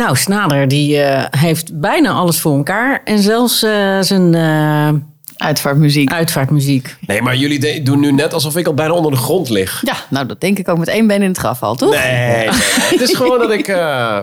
[0.00, 3.00] Nou, Snader die eh, heeft bijna alles voor elkaar.
[3.04, 4.88] En zelfs eh, zijn eh,
[5.36, 6.12] Uitvaartmuziek.
[6.12, 6.96] uitvaartmuziek.
[7.06, 9.82] Nee, maar jullie de- doen nu net alsof ik al bijna onder de grond lig.
[9.84, 11.90] Ja, nou dat denk ik ook met één been in het graf al, toch?
[11.90, 12.48] Nee, nee, nee.
[12.90, 13.76] het is gewoon dat ik eh,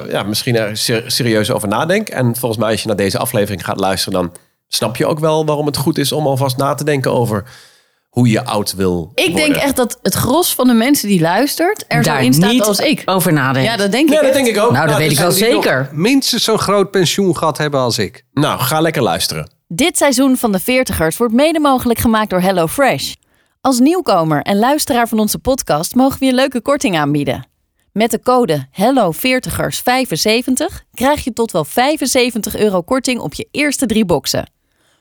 [0.10, 2.10] ja, misschien er ser- serieus over nadenk.
[2.10, 4.20] En volgens mij als je naar deze aflevering gaat luisteren...
[4.22, 4.32] dan
[4.68, 7.44] snap je ook wel waarom het goed is om alvast na te denken over
[8.18, 11.86] hoe je oud wil Ik denk echt dat het gros van de mensen die luistert
[11.88, 13.02] er zo in staat niet als ik.
[13.06, 13.72] over nadenken.
[13.72, 14.14] Ja, dat denk ik.
[14.14, 14.34] Ja, dat echt.
[14.34, 14.72] denk ik ook.
[14.72, 15.90] Nou, dat weet ik wel Die nog zeker.
[15.92, 18.24] Minstens zo'n groot pensioen gehad hebben als ik.
[18.34, 19.52] Nou, ga lekker luisteren.
[19.68, 23.14] Dit seizoen van de 40ers wordt mede mogelijk gemaakt door HelloFresh.
[23.62, 27.48] Als nieuwkomer en luisteraar van onze podcast mogen we je een leuke korting aanbieden.
[27.92, 34.06] Met de code HelloVeertigers75 krijg je tot wel 75 euro korting op je eerste drie
[34.06, 34.52] boxen.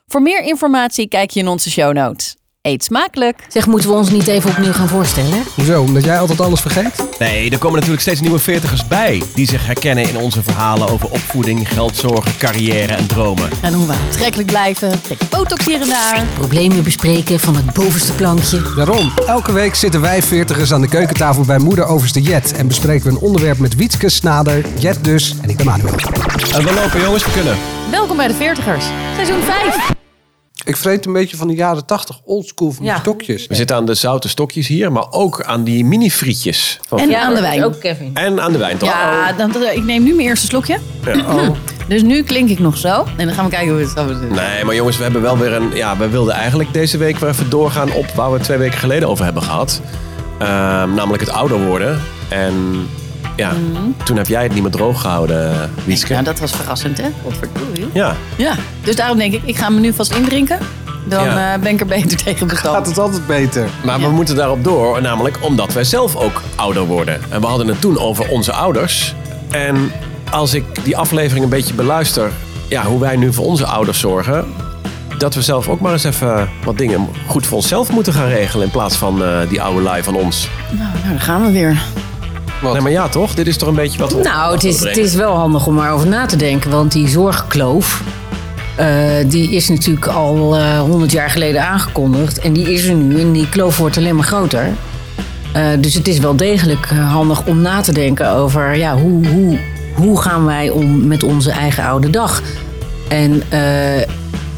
[0.06, 2.36] Voor meer informatie kijk je in onze show notes.
[2.66, 3.38] Eet smakelijk!
[3.48, 5.43] Zeg, moeten we ons niet even opnieuw gaan voorstellen?
[5.55, 5.83] Hoezo?
[5.83, 7.06] Omdat jij altijd alles vergeet?
[7.19, 9.23] Nee, er komen natuurlijk steeds nieuwe veertigers bij...
[9.34, 13.51] die zich herkennen in onze verhalen over opvoeding, geldzorgen, carrière en dromen.
[13.62, 16.25] En hoe we aantrekkelijk blijven, trek botox hier en daar.
[16.34, 18.62] Problemen bespreken van het bovenste plankje.
[18.77, 22.53] Daarom, elke week zitten wij veertigers aan de keukentafel bij moeder Overste Jet.
[22.53, 25.95] En bespreken we een onderwerp met Wietske, Snader, Jet dus en ik ben Manuel.
[26.55, 27.56] En we lopen jongens, we kunnen.
[27.91, 29.95] Welkom bij de 40ers, seizoen 5.
[30.67, 32.98] Ik vreet een beetje van de jaren tachtig oldschool van die Ja.
[32.98, 33.47] stokjes.
[33.47, 36.81] We zitten aan de zoute stokjes hier, maar ook aan die mini-frietjes.
[36.89, 37.64] Van- En aan de wijn.
[37.64, 38.11] Ook Kevin.
[38.14, 38.89] en aan de wijn, toch?
[38.89, 40.78] Ja, dan, dan- ik neem nu mijn eerste slokje.
[41.28, 41.48] Oh.
[41.89, 43.05] Dus nu klink ik nog zo.
[43.17, 44.17] En dan gaan we kijken hoe het zo is.
[44.36, 45.70] Nee, maar jongens, we hebben wel weer een.
[45.75, 49.08] Ja, we wilden eigenlijk deze week weer even doorgaan op waar we twee weken geleden
[49.08, 49.80] over hebben gehad.
[50.39, 52.01] Ehm, namelijk het ouder worden.
[52.28, 52.86] En
[53.37, 53.53] ja,
[54.05, 56.15] toen heb jij het niet meer droog gehouden, Wieske.
[56.15, 57.09] Ja, dat was verrassend, hè?
[57.23, 57.89] Wat verdorie.
[57.92, 60.59] Ja, Ja, dus daarom denk ik, ik ga me nu vast indrinken.
[61.09, 61.55] Dan Ja.
[61.55, 62.87] eh, ben ik er beter tegen Gaat bestand.
[62.87, 63.69] het altijd beter?
[63.84, 67.20] maar we moeten daarop door, namelijk omdat wij zelf ook ouder worden.
[67.29, 69.14] En we hadden het toen over onze ouders.
[69.51, 69.91] En
[70.31, 72.31] als ik die aflevering een beetje beluister,
[72.69, 74.45] ja, hoe wij nu voor onze ouders zorgen.
[75.19, 78.64] Dat we zelf ook maar eens even wat dingen goed voor onszelf moeten gaan regelen.
[78.67, 80.48] In plaats van eh, die oude lui van ons.
[80.70, 81.83] Nou, nou, daar gaan we weer.
[82.62, 83.34] Nee, maar ja, toch?
[83.34, 84.22] Dit is toch een beetje wat we.
[84.22, 86.70] Nou, het is, het is wel handig om erover na te denken.
[86.70, 88.02] Want die zorgkloof,
[88.77, 88.86] eh,
[89.27, 92.39] die is natuurlijk al eh, honderd jaar geleden aangekondigd.
[92.39, 94.68] En die is er nu en die kloof wordt alleen maar groter.
[95.52, 98.77] Eh, dus het is wel degelijk handig om na te denken over...
[98.77, 99.58] Ja, hoe, hoe,
[99.95, 102.42] hoe gaan wij om met onze eigen oude dag?
[103.08, 104.02] En eh,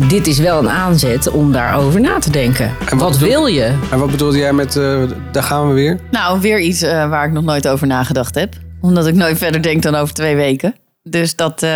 [0.06, 2.72] dit is wel een aanzet om daarover na te denken.
[2.90, 3.78] wat wat bedoel- wil je?
[3.90, 5.98] En wat bedoelde jij met, eh, daar gaan we weer?
[6.10, 8.54] Nou, weer iets eh, waar ik nog nooit over nagedacht heb.
[8.80, 10.74] Omdat ik nooit verder denk dan over twee weken.
[11.02, 11.70] Dus dat, eh,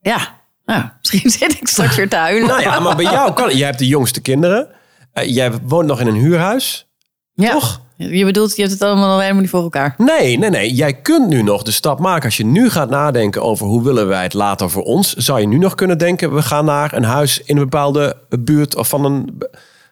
[0.00, 0.38] ja.
[0.64, 2.48] Nou, misschien zit ik straks weer te huilen.
[2.48, 3.56] Nou ja, maar bij jou kan.
[3.56, 4.68] Jij hebt de jongste kinderen.
[5.12, 6.88] Jij woont nog in een huurhuis.
[7.40, 7.52] Ja.
[7.52, 7.80] Toch?
[7.96, 9.94] Je bedoelt, je hebt het allemaal nog helemaal niet voor elkaar.
[9.98, 10.72] Nee, nee, nee.
[10.72, 12.24] Jij kunt nu nog de stap maken.
[12.24, 15.46] Als je nu gaat nadenken over hoe willen wij het later voor ons, zou je
[15.46, 19.04] nu nog kunnen denken: we gaan naar een huis in een bepaalde buurt of van
[19.04, 19.42] een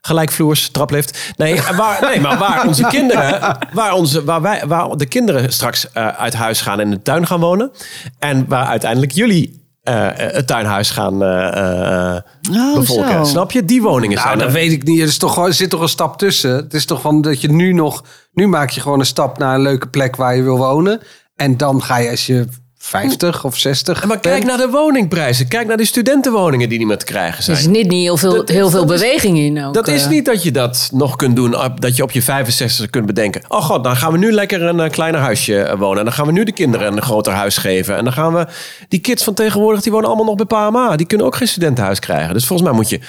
[0.00, 1.32] gelijkvloers traplift.
[1.36, 5.92] Nee, waar, nee maar waar onze kinderen, waar, onze, waar, wij, waar de kinderen straks
[5.92, 7.70] eh, uit huis gaan en in de tuin gaan wonen.
[8.18, 12.22] En waar uiteindelijk jullie eh, het tuinhuis gaan eh, eh,
[12.52, 13.12] Oh, bevolken.
[13.12, 13.24] zo.
[13.24, 13.64] Snap je?
[13.64, 14.52] Die woningen Nou, zijn dat er.
[14.54, 15.00] weet ik niet.
[15.00, 16.50] Er, is toch, gewoon- er zit toch een stap tussen.
[16.54, 18.04] Het is toch van dat je nu nog...
[18.32, 21.00] Nu maak je gewoon een stap naar een leuke plek waar je wil wonen.
[21.36, 22.46] En dan ga je als je
[22.80, 25.48] 50 of 60 Maar kijk naar de woningprijzen.
[25.48, 27.56] Kijk naar de studentenwoningen die niet meer te krijgen Er zijn.
[27.58, 29.64] is niet, niet heel veel, Dat heel veel dat is- beweging in.
[29.64, 30.08] Ook, Dat is eh.
[30.10, 33.42] niet dat je dat nog kunt doen, dat je op je 65 kunt bedenken.
[33.48, 35.98] Oh god, dan gaan we nu lekker een eh, kleiner huisje eh, wonen.
[35.98, 37.96] En dan gaan we nu de kinderen een groter huis geven.
[37.96, 38.46] En dan gaan we,
[38.88, 40.96] die kids van tegenwoordig, die wonen allemaal nog bij PAMA.
[40.96, 42.34] Die kunnen ook geen studentenhuis krijgen.
[42.34, 43.00] Dus volgens mij moet je,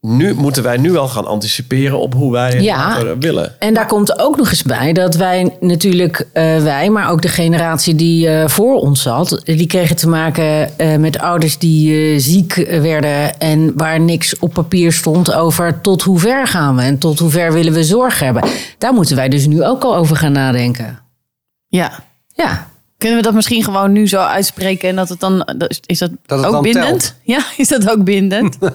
[0.00, 2.76] nu moeten wij nu al gaan anticiperen op hoe wij het Ja.
[2.88, 3.60] later willen.
[3.60, 7.28] En daar komt ook nog eens bij dat wij natuurlijk, eh, wij, maar ook de
[7.28, 12.18] generatie die eh, voor ons zat, die kregen te maken eh, met ouders die eh,
[12.20, 16.98] ziek werden en waar niks op papier stond over tot hoe ver gaan we en
[16.98, 18.42] tot hoe ver willen we zorg hebben.
[18.78, 20.98] Daar moeten wij dus nu ook al over gaan nadenken.
[21.68, 21.92] Ja.
[22.34, 22.68] Ja,
[22.98, 25.44] Kunnen we dat misschien gewoon nu zo uitspreken en dat het dan...
[25.86, 26.84] Is dat, Dat het ook dan bindend?
[27.00, 27.14] telt.
[27.22, 28.58] Ja, is dat ook bindend?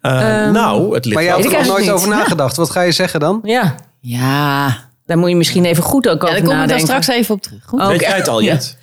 [0.00, 2.56] Eh, nou, het ligt Maar jij Weet er nog nooit over nagedacht.
[2.56, 3.40] Wat ga je zeggen dan?
[3.44, 3.74] ja.
[4.00, 4.84] ja.
[5.06, 6.86] Daar moet je misschien even goed ook ja over daar kom ik dan nadenken.
[6.86, 7.64] straks even op terug.
[7.66, 7.80] Goed?
[7.80, 7.88] Oh.
[7.88, 8.52] Weet jij het al, Ja.
[8.52, 8.76] Jet?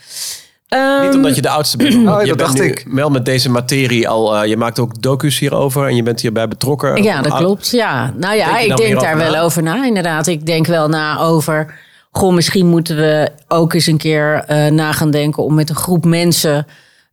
[0.67, 1.93] Ehm, Niet omdat je de oudste bent.
[1.93, 2.85] ja, je dat bent dacht nu ik.
[2.91, 4.37] wel met deze materie al.
[4.37, 7.03] eh, je maakt ook docu's hierover en je bent hierbij betrokken.
[7.03, 7.69] Ja, dat Ah, klopt.
[7.69, 9.31] Ja, nou ja, Denk ik denk daar na?
[9.31, 9.85] wel over na.
[9.85, 11.73] Inderdaad, ik denk wel na over.
[12.11, 15.75] Goh, misschien moeten we ook eens een keer eh, na gaan denken om met een
[15.75, 16.67] groep mensen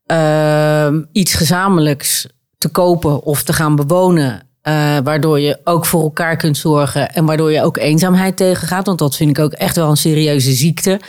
[0.06, 2.26] ehm, iets gezamenlijks
[2.60, 4.48] te kopen of te gaan bewonen.
[4.62, 8.86] eh, waardoor je ook voor elkaar kunt zorgen en waardoor je ook eenzaamheid tegengaat.
[8.86, 11.00] Want dat vind ik ook echt wel een serieuze ziekte.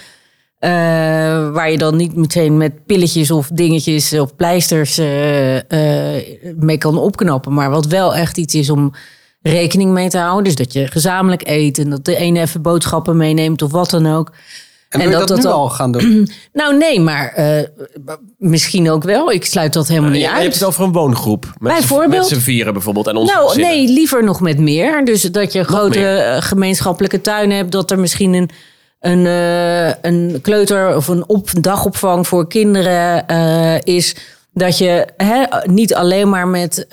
[0.59, 0.71] Eh,
[1.51, 5.57] waar je dan niet meteen met pilletjes of dingetjes of pleisters eh,
[6.55, 7.53] mee kan opknappen.
[7.53, 8.93] Maar wat wel echt iets is om
[9.41, 10.43] rekening mee te houden.
[10.43, 14.07] Dus dat je gezamenlijk eet en dat de ene even boodschappen meeneemt of wat dan
[14.07, 14.31] ook.
[14.99, 16.29] En, je dat, nu al gaan doen?
[16.53, 17.63] Nou nee, maar eh,
[18.37, 19.31] misschien ook wel.
[19.31, 20.41] Ik sluit dat helemaal Je, niet je uit.
[20.41, 21.45] hebt het over een woongroep.
[21.59, 22.29] Met Bijvoorbeeld.
[22.29, 23.07] Met z'n vieren bijvoorbeeld.
[23.07, 23.71] En onze Nou, gezinnen.
[23.77, 25.05] nee, liever nog met meer.
[25.05, 26.17] Dus dat je grote meer.
[26.17, 27.71] eh, gemeenschappelijke tuin hebt.
[27.71, 28.49] Dat er misschien een,
[28.99, 33.25] een, eh, een kleuter of een op, dagopvang voor kinderen
[33.83, 34.15] is.
[34.53, 36.85] Dat je hè, niet alleen maar met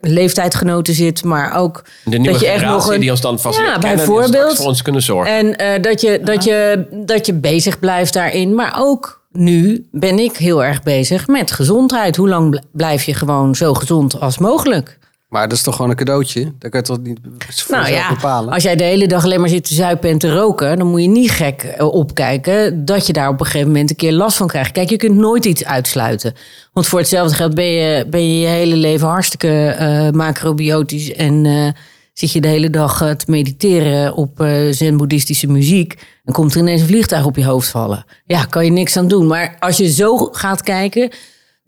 [0.00, 3.58] leeftijdgenoten zit, maar ook De nieuwe dat je echt nog een, die ons dan vast
[3.58, 4.56] Ja, bijvoorbeeld.
[4.56, 5.32] voor ons kunnen zorgen.
[5.36, 8.54] En eh, dat, je, dat, je, dat je bezig blijft daarin.
[8.54, 12.16] Maar ook nu ben ik heel erg bezig met gezondheid.
[12.16, 14.98] Hoe lang bl- blijf je gewoon zo gezond als mogelijk?
[15.28, 16.52] Maar dat is toch gewoon een cadeautje?
[16.58, 18.52] Dat kan je toch niet voor Nou ja, bepalen?
[18.52, 20.78] als jij de hele dag alleen maar zit te zuipen en te roken...
[20.78, 23.96] dan moet je niet gek eh, opkijken dat je daar op een gegeven moment een
[23.96, 24.72] keer last van krijgt.
[24.72, 26.34] Kijk, je kunt nooit iets uitsluiten.
[26.72, 31.12] Want voor hetzelfde geld ben je ben je, je hele leven hartstikke eh, macrobiotisch...
[31.12, 31.68] en eh,
[32.12, 34.30] zit je de hele dag te mediteren op
[34.70, 35.94] zen-boeddhistische muziek...
[36.24, 38.04] dan komt er ineens een vliegtuig op je hoofd vallen.
[38.24, 39.26] Ja, kan je niks aan doen.
[39.26, 41.10] Maar als je zo gaat kijken...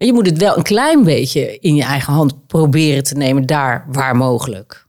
[0.06, 3.46] je moet het wel een klein beetje in je eigen hand proberen te nemen...
[3.46, 4.86] daar waar mogelijk.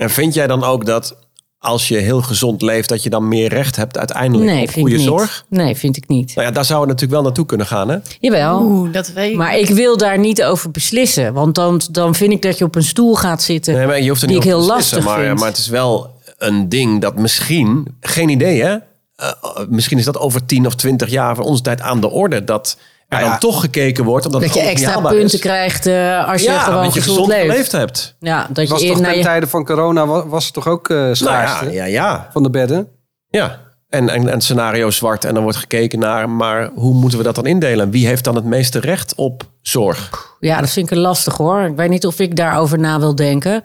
[0.00, 1.16] En vind jij dan ook dat
[1.58, 2.88] als je heel gezond leeft...
[2.88, 5.08] dat je dan meer recht hebt uiteindelijk Nee, op vind goede ik niet.
[5.08, 5.44] zorg?
[5.48, 6.34] Nee, vind ik niet.
[6.34, 7.96] Nou ja, daar zou het natuurlijk wel naartoe kunnen gaan, hè?
[8.20, 8.60] Jawel.
[8.62, 9.36] Oeh, dat weet ik.
[9.36, 11.32] Maar ik wil daar niet over beslissen.
[11.32, 13.74] Want dan, dan vind ik dat je op een stoel gaat zitten.
[13.74, 15.38] Nee, maar je hoeft er Die niet ik heel te beslissen, lastig maar, vind.
[15.38, 17.96] maar het is wel een ding dat misschien...
[18.00, 18.76] Geen idee, hè?
[19.16, 19.30] Eh,
[19.68, 22.44] misschien is dat over 10 of 20 jaar van onze tijd aan de orde...
[22.44, 23.28] dat er Nou ja.
[23.30, 24.26] dan toch gekeken wordt...
[24.26, 25.38] Omdat dat je extra punten is.
[25.38, 27.50] krijgt eh, als je gewoon dat je gezond, gezond leeft.
[27.50, 28.16] geleefd hebt.
[28.20, 30.66] Ja, dat je was toch naar ten je- tijde van corona wa- was het toch
[30.68, 32.28] ook eh Nou schaarste ja, ja, ja.
[32.32, 32.88] van de bedden?
[33.28, 33.66] ja.
[33.88, 35.24] En, en, en scenario zwart.
[35.24, 36.30] En dan wordt gekeken naar...
[36.30, 37.90] maar hoe moeten we dat dan indelen?
[37.90, 40.26] Wie heeft dan het meeste recht op zorg?
[40.40, 41.60] Ja, dat vind ik lastig hoor.
[41.60, 43.62] Ik weet niet of ik daarover na wil denken.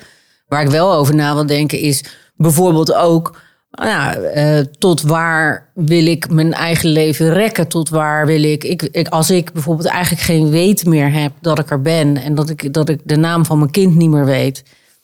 [0.47, 2.03] Waar ik wel over na wil denken is
[2.35, 3.35] bijvoorbeeld ook...
[3.81, 7.67] nou eh, tot waar wil ik mijn eigen leven rekken?
[7.67, 9.07] Tot waar wil ik, ik, ik...
[9.07, 12.17] Als ik bijvoorbeeld eigenlijk geen weet meer heb dat ik er ben...
[12.17, 14.63] en dat ik, dat ik de naam van mijn kind niet meer weet...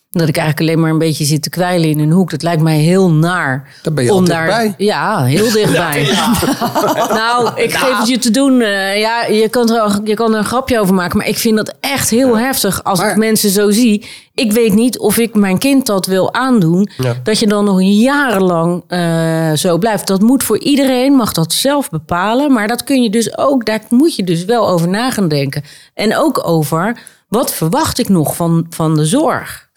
[0.09, 2.29] dat ik eigenlijk alleen maar een beetje zit te kwijlen in een hoek.
[2.31, 3.69] Dat lijkt mij heel naar.
[3.83, 4.73] Daar ben je al dichtbij.
[4.77, 6.03] Ja, heel dichtbij.
[7.21, 8.61] nou, ik geef het je te doen.
[8.61, 11.17] eh, ja, je kan, er, je kan er een grapje over maken.
[11.17, 14.07] Maar ik vind dat echt heel heftig als Maar- ik mensen zo zie.
[14.33, 16.89] Ik weet niet of ik mijn kind dat wil aandoen.
[17.23, 20.07] Dat je dan nog jarenlang eh, zo blijft.
[20.07, 22.53] Dat moet voor iedereen, mag dat zelf bepalen.
[22.53, 25.63] Maar dat kun je dus ook, daar moet je dus wel over na gaan denken.
[25.93, 29.67] En ook over, wat verwacht ik nog van, van de zorg?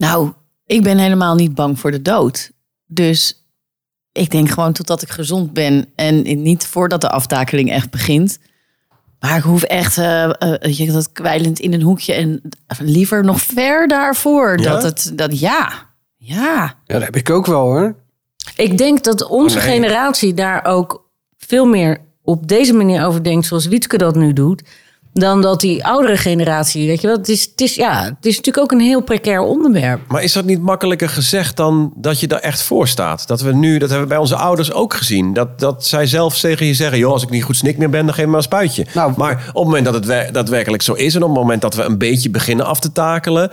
[0.00, 0.32] Nou,
[0.66, 2.50] ik ben helemaal niet bang voor de dood.
[2.86, 3.44] Dus
[4.12, 8.38] ik denk gewoon totdat ik gezond ben en niet voordat de aftakeling echt begint.
[9.18, 12.42] Maar ik hoef echt je, dat kwijlend in een hoekje en
[12.78, 14.58] liever nog ver daarvoor.
[14.58, 14.70] Ja?
[14.70, 15.72] Dat het, dat ja,
[16.16, 16.74] ja.
[16.84, 17.96] Ja, dat heb ik ook wel hoor.
[18.56, 19.74] Ik denk dat onze Oh, nee.
[19.74, 24.62] generatie daar ook veel meer op deze manier over denkt, zoals Wietke dat nu doet,
[25.12, 28.36] dan dat die oudere generatie, weet je wel, het is, het is, ja, het is
[28.36, 30.00] natuurlijk ook een heel precair onderwerp.
[30.08, 33.26] Maar is dat niet makkelijker gezegd dan dat je er echt voor staat?
[33.26, 35.32] Dat we nu, dat hebben we bij onze ouders ook gezien.
[35.32, 38.04] Dat, dat zij zelf tegen je zeggen: joh, als ik niet goed snik meer ben,
[38.06, 38.86] dan geef me maar een spuitje.
[38.94, 41.60] Nou, maar op het moment dat het wer- daadwerkelijk zo is en op het moment
[41.62, 43.50] dat we een beetje beginnen af te takelen.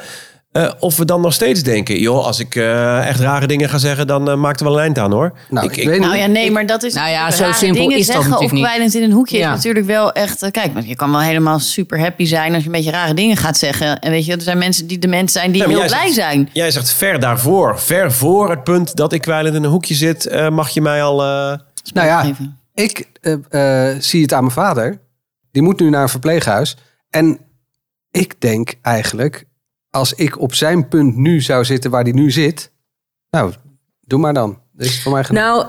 [0.52, 3.78] Eh, of we dan nog steeds denken, joh, als ik eh, echt rare dingen ga
[3.78, 5.34] zeggen, dan eh, maakt er wel een eind aan hoor.
[5.50, 6.94] Nou, ik, weet Nou ja, nee, maar dat is.
[6.94, 8.68] Nou ja, rare zo simpel dingen is dat zeggen natuurlijk Of niet.
[8.68, 9.50] kwijlend in een hoekje Ja.
[9.50, 10.52] is natuurlijk wel echt.
[10.52, 13.38] Kijk, want je kan wel helemaal super happy zijn als je een beetje rare dingen
[13.38, 14.00] gaat zeggen.
[14.00, 16.14] En weet je, er zijn mensen die de mensen zijn die Ja, heel blij zegt-
[16.14, 16.50] zijn.
[16.54, 20.26] Jij zegt ver daarvoor, ver voor het punt dat ik kwijlend in een hoekje zit,
[20.26, 21.22] eh, mag je mij al.
[21.22, 21.58] eh,
[21.94, 22.26] nou ja,
[22.74, 23.10] ik
[24.04, 25.00] zie het aan mijn vader.
[25.52, 26.78] Die moet nu naar een verpleeghuis.
[27.10, 27.40] En
[28.12, 29.46] ik denk eigenlijk,
[29.98, 32.72] als ik op zijn punt nu zou zitten waar hij nu zit.
[33.30, 33.54] Nou,
[34.02, 34.58] doe maar dan.
[34.74, 35.42] Dat is voor mij genoeg.
[35.44, 35.66] Nou,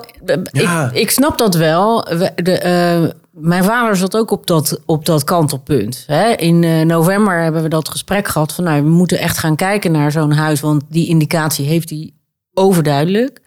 [0.53, 0.87] Ja.
[0.87, 2.03] ik, ik snap dat wel.
[2.05, 6.05] We- De, eh, mijn vader zat ook op dat, op dat kantelpunt.
[6.07, 6.31] Hè?
[6.33, 8.65] In eh, november hebben we dat gesprek gehad van...
[8.65, 10.61] Nou, we moeten echt gaan kijken naar zo'n huis...
[10.61, 12.11] want die indicatie heeft hij
[12.55, 13.41] overduidelijk.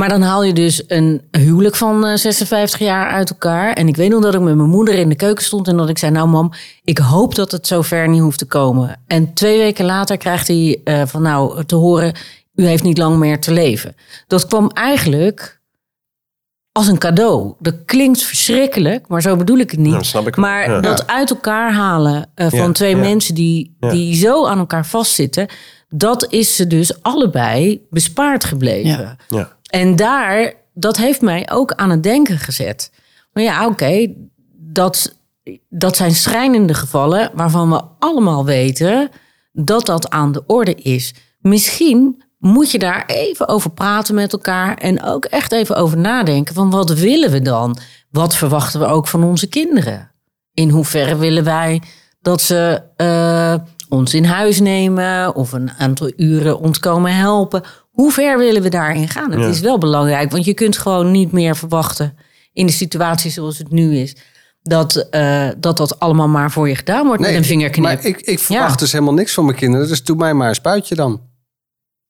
[0.00, 3.72] Maar dan haal je dus een huwelijk van eh, 56 jaar uit elkaar.
[3.72, 5.68] En ik weet nog dat ik met mijn moeder in de keuken stond...
[5.68, 6.52] en dat ik zei, nou mam,
[6.84, 9.00] ik hoop dat het zover niet hoeft te komen.
[9.06, 12.14] En twee weken later krijgt hij eh, van nou te horen...
[12.54, 13.94] u heeft niet lang meer te leven.
[14.26, 15.60] Dat kwam eigenlijk
[16.72, 17.54] als een cadeau.
[17.58, 19.92] Dat klinkt verschrikkelijk, maar zo bedoel ik het niet.
[19.92, 20.44] Nou, snap ik wel.
[20.44, 20.80] maar Ja.
[20.80, 23.00] dat uit elkaar halen eh, van Ja, twee ja.
[23.00, 23.90] mensen die, Ja.
[23.90, 25.48] die zo aan elkaar vastzitten...
[25.88, 29.16] dat is ze dus allebei bespaard gebleven.
[29.28, 29.58] Ja.
[29.70, 32.92] En daar, dat heeft mij ook aan het denken gezet.
[33.32, 34.14] Maar ja, oké,
[34.56, 35.16] dat,
[35.68, 39.10] dat zijn schrijnende gevallen waarvan we allemaal weten
[39.52, 41.14] dat dat aan de orde is.
[41.40, 46.54] Misschien moet je daar even over praten met elkaar en ook echt even over nadenken
[46.54, 47.78] van wat willen we dan?
[48.10, 50.10] Wat verwachten we ook van onze kinderen?
[50.54, 51.82] In hoeverre willen wij
[52.20, 53.54] dat ze eh,
[53.88, 57.62] ons in huis nemen of een aantal uren ons komen helpen?
[58.00, 59.30] Hoe ver willen we daarin gaan?
[59.30, 59.46] Het Ja.
[59.46, 62.16] is wel belangrijk, want je kunt gewoon niet meer verwachten
[62.52, 64.16] in de situatie zoals het nu is.
[64.62, 67.84] Dat, eh, dat dat allemaal maar voor je gedaan wordt met een vingerknip.
[67.84, 68.76] Maar ik, ik verwacht Ja.
[68.76, 69.88] dus helemaal niks van mijn kinderen.
[69.88, 71.20] Dus doe mij maar een spuitje dan.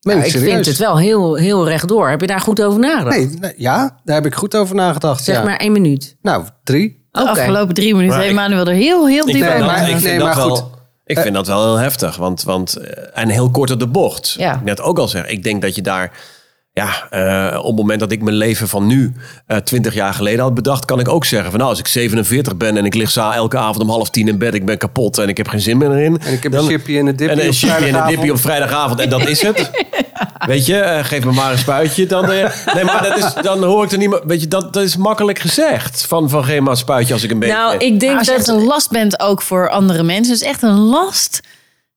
[0.00, 0.52] Ja, ik serieus.
[0.52, 2.08] vind het wel heel, heel rechtdoor.
[2.08, 3.16] Heb je daar goed over nagedacht?
[3.16, 5.24] Nee, nee, ja, daar heb ik goed over nagedacht.
[5.24, 5.42] Zeg ja.
[5.44, 6.16] maar één minuut.
[6.22, 7.08] Nou, drie.
[7.10, 7.28] De Oké.
[7.30, 10.36] afgelopen drie minuten Maar heeft Manuel er heel, heel diep Nee, maar- ik nee, maar
[10.36, 10.64] wel, goed.
[11.10, 12.16] Ik vind dat wel heel heftig.
[12.16, 14.34] Want, want, eh, en heel kort op de bocht.
[14.38, 14.54] Ja.
[14.54, 15.26] Ik net ook al zeg.
[15.26, 16.10] Ik denk dat je daar...
[16.72, 19.12] Ja, eh, op het moment dat ik mijn leven van nu
[19.46, 20.84] eh, 20 jaar geleden had bedacht...
[20.84, 22.76] kan ik ook zeggen van nou, als ik 47 ben...
[22.76, 24.54] en ik lig za elke avond om half tien in bed...
[24.54, 26.18] ik ben kapot en ik heb geen zin meer erin...
[26.20, 28.06] En ik heb dan- een chipje en een dipje en een op chipje en een
[28.06, 29.70] dipje op vrijdagavond en dat is het.
[30.46, 32.06] Weet je, eh, geef me maar een spuitje.
[32.06, 34.20] Dan, eh, nee, maar dat is, dan hoor ik er niet meer...
[34.24, 36.06] Weet je, dat, dat is makkelijk gezegd.
[36.06, 37.54] Van, van geef maar een spuitje als ik een beetje...
[37.54, 38.56] Nou, ik denk als je echt dat...
[38.56, 41.40] een last bent ook voor andere mensen, is echt een last.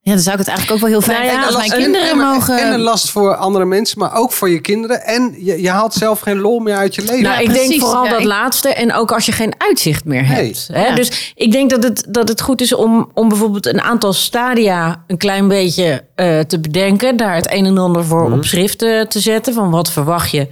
[0.06, 1.72] Ja, dan zou ik het eigenlijk ook wel heel fijn Nou ja, vinden als mijn
[1.72, 2.58] en- kinderen en, mogen...
[2.60, 5.04] En een last voor andere mensen, maar ook voor je kinderen.
[5.06, 7.22] En je, je haalt zelf geen lol meer uit je leven.
[7.22, 7.68] Nou, ik precies.
[7.70, 8.74] denk vooral Ja, dat ik- laatste.
[8.74, 10.46] En ook als je geen uitzicht meer Nee.
[10.46, 10.68] hebt.
[10.72, 10.86] Hè?
[10.88, 10.96] Ja.
[10.96, 15.04] Dus ik denk dat het, dat het goed is om, om bijvoorbeeld een aantal stadia
[15.08, 17.18] een klein beetje eh, te bedenken.
[17.18, 18.34] Daar het een en ander voor Mhm.
[18.38, 19.54] op schrift eh, te zetten.
[19.54, 20.48] Van wat verwacht je?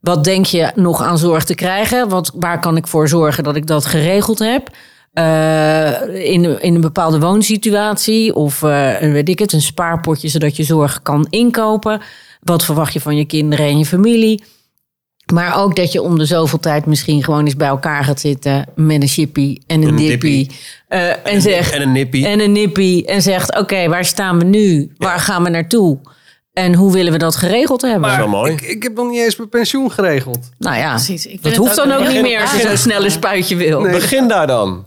[0.00, 2.08] Wat denk je nog aan zorg te krijgen?
[2.08, 4.68] Wat, waar kan ik voor zorgen dat ik dat geregeld heb?
[5.12, 5.90] Eh,
[6.32, 10.62] in, in een bepaalde woonsituatie of eh, een, weet ik het, een spaarpotje zodat je
[10.62, 12.00] zorg kan inkopen.
[12.42, 14.42] Wat verwacht je van je kinderen en je familie?
[15.32, 18.66] Maar ook dat je om de zoveel tijd misschien gewoon eens bij elkaar gaat zitten
[18.74, 20.36] met een chippy en een, Een dippie.
[20.36, 20.58] dippie.
[20.88, 22.26] Eh, en, zegt, en een nippie.
[22.26, 23.06] en een nippie.
[23.06, 24.92] En zegt, oké, waar staan we nu?
[24.98, 25.98] Waar gaan we naartoe?
[26.52, 28.02] En hoe willen we dat geregeld hebben?
[28.02, 28.52] Dat is wel mooi.
[28.52, 30.50] Ik, ik heb nog niet eens mijn pensioen geregeld.
[30.58, 31.26] nou ja, Precies.
[31.26, 33.56] Ik dat het hoeft ook dan ook een niet meer als je zo'n snelle spuitje
[33.56, 33.80] wil.
[33.80, 33.92] Nee.
[33.92, 34.86] Begin daar dan.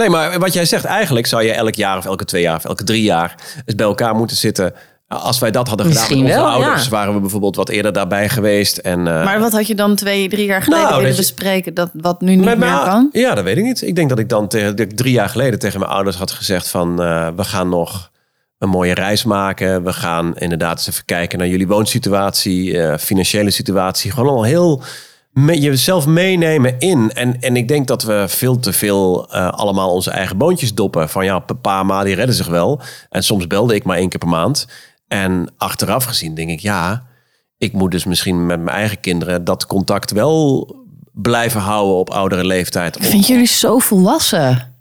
[0.00, 2.64] Nee, maar wat jij zegt, eigenlijk zou je elk jaar of elke twee jaar of
[2.64, 4.74] elke drie jaar eens bij elkaar moeten zitten.
[5.08, 6.90] Als wij dat hadden gedaan Misschien met onze wel, ouders, ja.
[6.90, 8.76] waren we bijvoorbeeld wat eerder daarbij geweest.
[8.76, 11.32] En, eh, Maar wat had je dan twee, drie jaar geleden Nou, willen dat je-
[11.34, 13.08] bespreken dat wat nu niet met meer mijn- kan?
[13.12, 13.82] Ja, dat weet ik niet.
[13.82, 16.30] Ik denk dat ik dan tegen, dat ik drie jaar geleden tegen mijn ouders had
[16.30, 18.10] gezegd van eh, we gaan nog
[18.58, 19.84] een mooie reis maken.
[19.84, 24.10] We gaan inderdaad eens even kijken naar jullie woonsituatie, eh, financiële situatie.
[24.10, 24.82] Gewoon al heel
[25.30, 27.10] me- jezelf meenemen in.
[27.12, 31.08] En, en ik denk dat we veel te veel eh, allemaal onze eigen boontjes doppen.
[31.08, 32.80] Van ja, papa, ma, die redden zich wel.
[33.10, 34.66] En soms belde ik maar één keer per maand.
[35.08, 37.02] En achteraf gezien denk ik, ja,
[37.58, 40.68] ik moet dus misschien met mijn eigen kinderen dat contact wel
[41.12, 42.96] blijven houden op oudere leeftijd.
[42.96, 44.74] Ik vind jullie zo volwassen.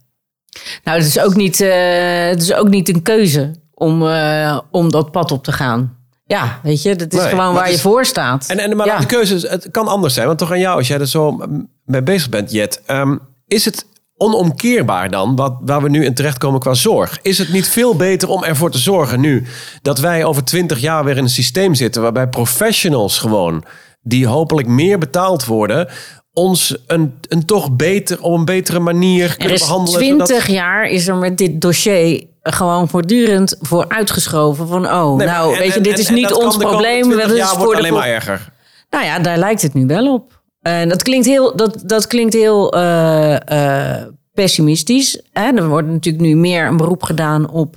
[0.84, 4.92] Nou, het is ook niet, eh, het is ook niet een keuze om, eh, om
[4.92, 5.98] dat pad op te gaan.
[6.30, 8.46] Ja, weet je, dat is Nee, gewoon waar je voor staat.
[8.48, 9.00] En, en maar ja.
[9.00, 10.28] de keuze, het kan anders zijn.
[10.28, 11.40] Want toch aan jou, als jij er zo
[11.86, 12.82] mee bezig bent, Jet.
[12.86, 13.18] ehm,
[13.48, 13.86] is het
[14.18, 17.20] onomkeerbaar dan, wat, waar we nu in terechtkomen qua zorg?
[17.22, 19.46] Is het niet veel beter om ervoor te zorgen nu...
[19.82, 22.02] dat wij over twintig jaar weer in een systeem zitten...
[22.02, 23.64] waarbij professionals gewoon,
[24.02, 25.88] die hopelijk meer betaald worden...
[26.34, 30.00] ons een, een toch beter, op een betere manier Er kunnen behandelen?
[30.00, 34.68] 20 zodat- jaar is er met dit dossier gewoon voortdurend voor uitgeschoven.
[34.68, 37.02] Van, oh, Nee, nou, en- weet je, dit en- is niet ons probleem.
[37.04, 38.50] 20 Dat is voor de alleen maar erger.
[38.90, 40.42] Nou ja, daar lijkt het nu wel op.
[40.62, 45.22] En dat klinkt heel, dat, dat klinkt heel eh, eh, pessimistisch.
[45.32, 45.52] Hè?
[45.56, 47.76] Er wordt natuurlijk nu meer een beroep gedaan op,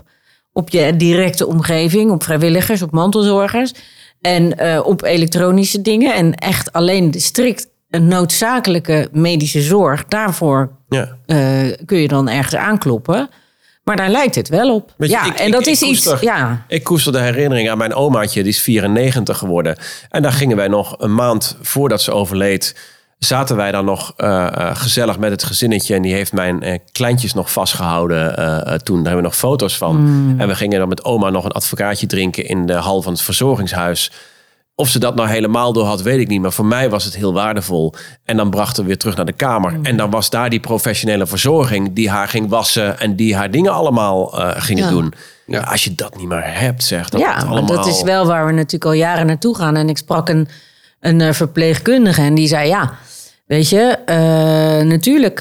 [0.53, 3.73] op je directe omgeving, op vrijwilligers, op mantelzorgers
[4.21, 6.15] en eh, op elektronische dingen.
[6.15, 11.09] En echt alleen de strikt een noodzakelijke medische zorg, daarvoor Ja.
[11.87, 13.29] kun je dan ergens aankloppen.
[13.85, 14.95] Maar daar lijkt het wel op.
[14.99, 16.15] Je, ja, ik- en ik- dat ik is iets.
[16.21, 19.77] Ja, Ik koester de herinnering aan mijn omaatje, die is 94 geworden.
[20.11, 22.77] En daar gingen wij nog een maand voordat ze overleed,
[23.19, 25.95] zaten wij dan nog eh, eh, gezellig met het gezinnetje.
[25.95, 28.97] En die heeft mijn eh, kleintjes nog vastgehouden eh, eh, toen.
[28.97, 29.97] Daar hebben we nog foto's van.
[29.97, 30.41] Mm.
[30.41, 33.23] En we gingen dan met oma nog een advocaatje drinken in de hal van het
[33.23, 34.11] verzorgingshuis.
[34.75, 36.41] Of ze dat nou helemaal door had, weet ik niet.
[36.41, 37.95] Maar voor mij was het heel waardevol.
[38.25, 39.73] En dan brachten we weer terug naar de kamer.
[39.73, 39.85] Mm.
[39.85, 41.93] En dan was daar die professionele verzorging...
[41.93, 44.91] die haar ging wassen en die haar dingen allemaal eh, gingen Ja.
[44.91, 45.13] doen.
[45.47, 45.61] Ja.
[45.61, 47.09] Als je dat niet meer hebt, zeg.
[47.09, 47.67] Dat ja allemaal...
[47.67, 49.77] dat is wel waar we natuurlijk al jaren naartoe gaan.
[49.77, 50.49] En ik sprak een,
[51.01, 52.93] een eh, verpleegkundige en die zei ja.
[53.47, 55.35] Weet je, eh, natuurlijk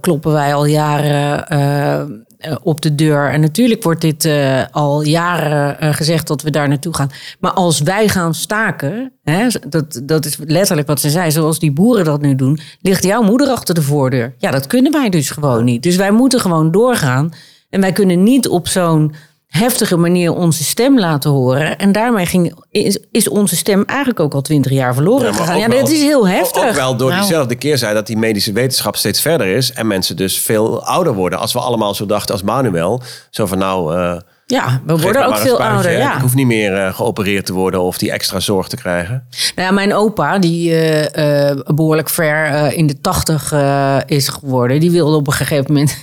[0.00, 2.26] kloppen wij al jaren
[2.62, 3.30] op de deur.
[3.30, 7.10] En natuurlijk wordt dit eh, al jaren eh, gezegd dat we daar naartoe gaan.
[7.40, 11.72] Maar als wij gaan staken, hè, dat, dat is letterlijk wat ze zei, zoals die
[11.72, 14.34] boeren dat nu doen, ligt jouw moeder achter de voordeur.
[14.38, 15.82] Ja, dat kunnen wij dus gewoon niet.
[15.82, 17.32] Dus wij moeten gewoon doorgaan.
[17.70, 19.14] En wij kunnen niet op zo'n
[19.52, 21.78] heftige manier onze stem laten horen.
[21.78, 25.58] En daarmee ging, is, is onze stem eigenlijk ook al twintig jaar verloren Ja, gegaan.
[25.58, 26.68] Ja, dat is heel heftig.
[26.68, 27.20] Ook wel door Nou.
[27.20, 29.72] diezelfde keerzijde dat die medische wetenschap steeds verder is.
[29.72, 31.38] En mensen dus veel ouder worden.
[31.38, 33.02] Als we allemaal zo dachten als Manuel.
[33.30, 33.96] Zo van nou...
[33.96, 34.16] eh,
[34.46, 35.98] Ja, we worden ook veel spuitje, ouder.
[35.98, 36.14] Ja.
[36.14, 39.26] Ik hoef niet meer eh, geopereerd te worden of die extra zorg te krijgen.
[39.56, 44.28] Nou ja, mijn opa, die eh, eh, behoorlijk ver eh, in de tachtig eh, is
[44.28, 45.96] geworden, die wilde op een gegeven moment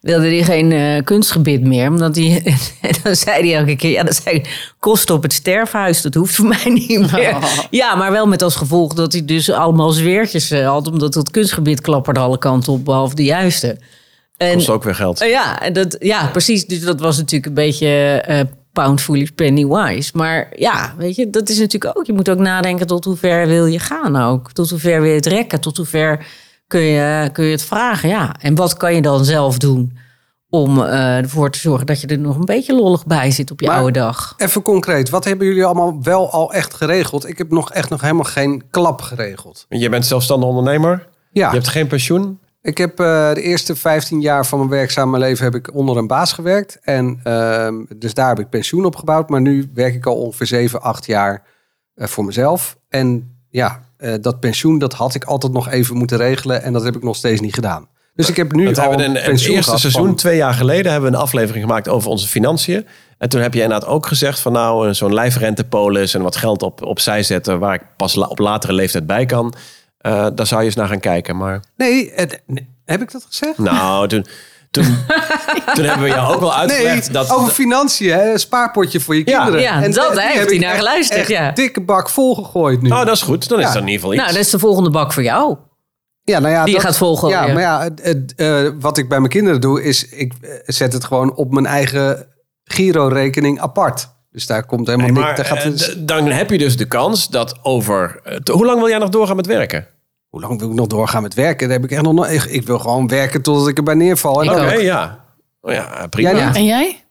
[0.00, 1.88] wilde die geen eh, kunstgebit meer.
[1.88, 2.42] Omdat die,
[2.80, 4.44] en dan zei hij elke keer, ja, dat zijn
[4.78, 6.02] kosten op het sterfhuis.
[6.02, 7.36] Dat hoeft voor mij niet meer.
[7.70, 10.86] Ja, maar wel met als gevolg dat hij dus allemaal zweertjes eh, had.
[10.86, 13.78] Omdat dat kunstgebit klapperde alle kanten op, behalve de juiste.
[14.36, 15.22] En, Kost ook weer geld.
[15.22, 16.66] Uh, ja, en dat, ja, precies.
[16.66, 18.40] Dus dat was natuurlijk een beetje eh
[18.72, 20.10] pound foolish, penny wise.
[20.14, 22.06] Maar ja, weet je, dat is natuurlijk ook...
[22.06, 24.52] Je moet ook nadenken tot hoe ver wil je gaan ook.
[24.52, 25.60] Tot hoe ver wil je het rekken.
[25.60, 26.26] Tot hoe ver
[26.70, 28.08] kun je, kun je het vragen.
[28.08, 29.98] Ja, en wat kan je dan zelf doen
[30.48, 33.60] om eh, ervoor te zorgen dat je er nog een beetje lollig bij zit op
[33.60, 34.34] je Maar- oude dag?
[34.36, 37.28] Even concreet, wat hebben jullie allemaal wel al echt geregeld?
[37.28, 39.66] Ik heb nog echt nog helemaal geen klap geregeld.
[39.68, 41.08] Je bent zelfstandig ondernemer.
[41.32, 42.38] Ja, Je hebt geen pensioen.
[42.62, 46.06] ik heb eh, de eerste 15 jaar van mijn werkzame leven heb ik onder een
[46.06, 46.78] baas gewerkt.
[46.82, 49.28] En ehm, dus daar heb ik pensioen opgebouwd.
[49.28, 51.42] Maar nu werk ik al ongeveer 7, 8 jaar
[51.94, 52.76] eh, voor mezelf.
[52.88, 56.62] En ja, eh, dat pensioen dat had ik altijd nog even moeten regelen.
[56.62, 57.88] En dat heb ik nog steeds niet gedaan.
[58.14, 60.92] Dus ik heb nu we al hebben in het eerste seizoen, van- twee jaar geleden,
[60.92, 62.86] hebben we een aflevering gemaakt over onze financiën.
[63.18, 66.62] En toen heb je inderdaad ook gezegd van nou, eh, zo'n lijfrentepolis en wat geld
[66.62, 69.54] op, opzij zetten waar ik pas la- op latere leeftijd bij kan.
[69.98, 71.36] Eh, daar zou je eens naar gaan kijken.
[71.36, 73.58] Maar Nee, het- nee, heb ik dat gezegd?
[73.58, 74.26] nou, toen,
[74.70, 74.84] toen,
[75.74, 77.30] toen hebben we jou ook wel uitgelegd Nee, dat...
[77.30, 78.32] over financiën, hè?
[78.32, 79.36] een spaarpotje voor je Ja.
[79.38, 79.60] kinderen.
[79.62, 81.50] Ja, dat, eh, hè, die heeft heb hij ik naar geluisterd, echt ja.
[81.50, 82.90] dikke bak volgegooid nu.
[82.90, 83.48] Oh, dat is goed.
[83.48, 84.22] Dan is dat in ieder geval iets.
[84.22, 85.56] Nou, dat is de volgende bak voor jou.
[86.22, 87.46] ja, nou ja, die je dat- gaat volgooien.
[87.46, 90.50] Ja, maar ja, het- het, eh, wat ik bij mijn kinderen doe, is ik eh,
[90.66, 92.26] zet het gewoon op mijn eigen
[92.64, 94.08] Giro-rekening apart.
[94.30, 95.36] Dus daar komt helemaal Nee, niks.
[95.36, 98.20] Daar gaat eh, dus- dan heb je dus de kans dat over...
[98.52, 99.86] hoe lang wil jij nog doorgaan met werken?
[100.30, 101.68] Hoe lang wil ik nog doorgaan met werken?
[101.68, 102.12] Daar heb ik echt nog.
[102.12, 104.34] nooit- Ik, wil gewoon werken totdat ik erbij neerval.
[104.34, 104.80] Oké, ook.
[104.80, 105.24] ja.
[105.60, 106.30] Oh, ja, prima.
[106.34, 106.56] Jij niet?
[106.56, 107.02] En jij?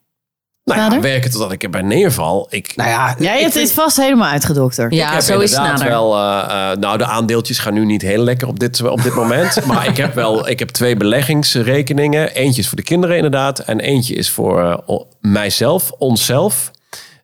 [0.64, 2.48] Nou ja, werken totdat ik erbij neerval.
[2.50, 4.94] Ik, Nou ja, Jij ik hebt vind- dit vast helemaal uitgedokterd.
[4.94, 5.88] Ja, zo is het nader.
[5.88, 6.16] wel.
[6.16, 9.60] eh, eh, nou, de aandeeltjes gaan nu niet heel lekker op dit, op dit moment.
[9.66, 10.48] maar ik heb wel.
[10.50, 12.34] Ik heb twee beleggingsrekeningen.
[12.34, 13.60] Eentje is voor de kinderen inderdaad.
[13.60, 16.72] En eentje is voor eh, mijzelf, onszelf.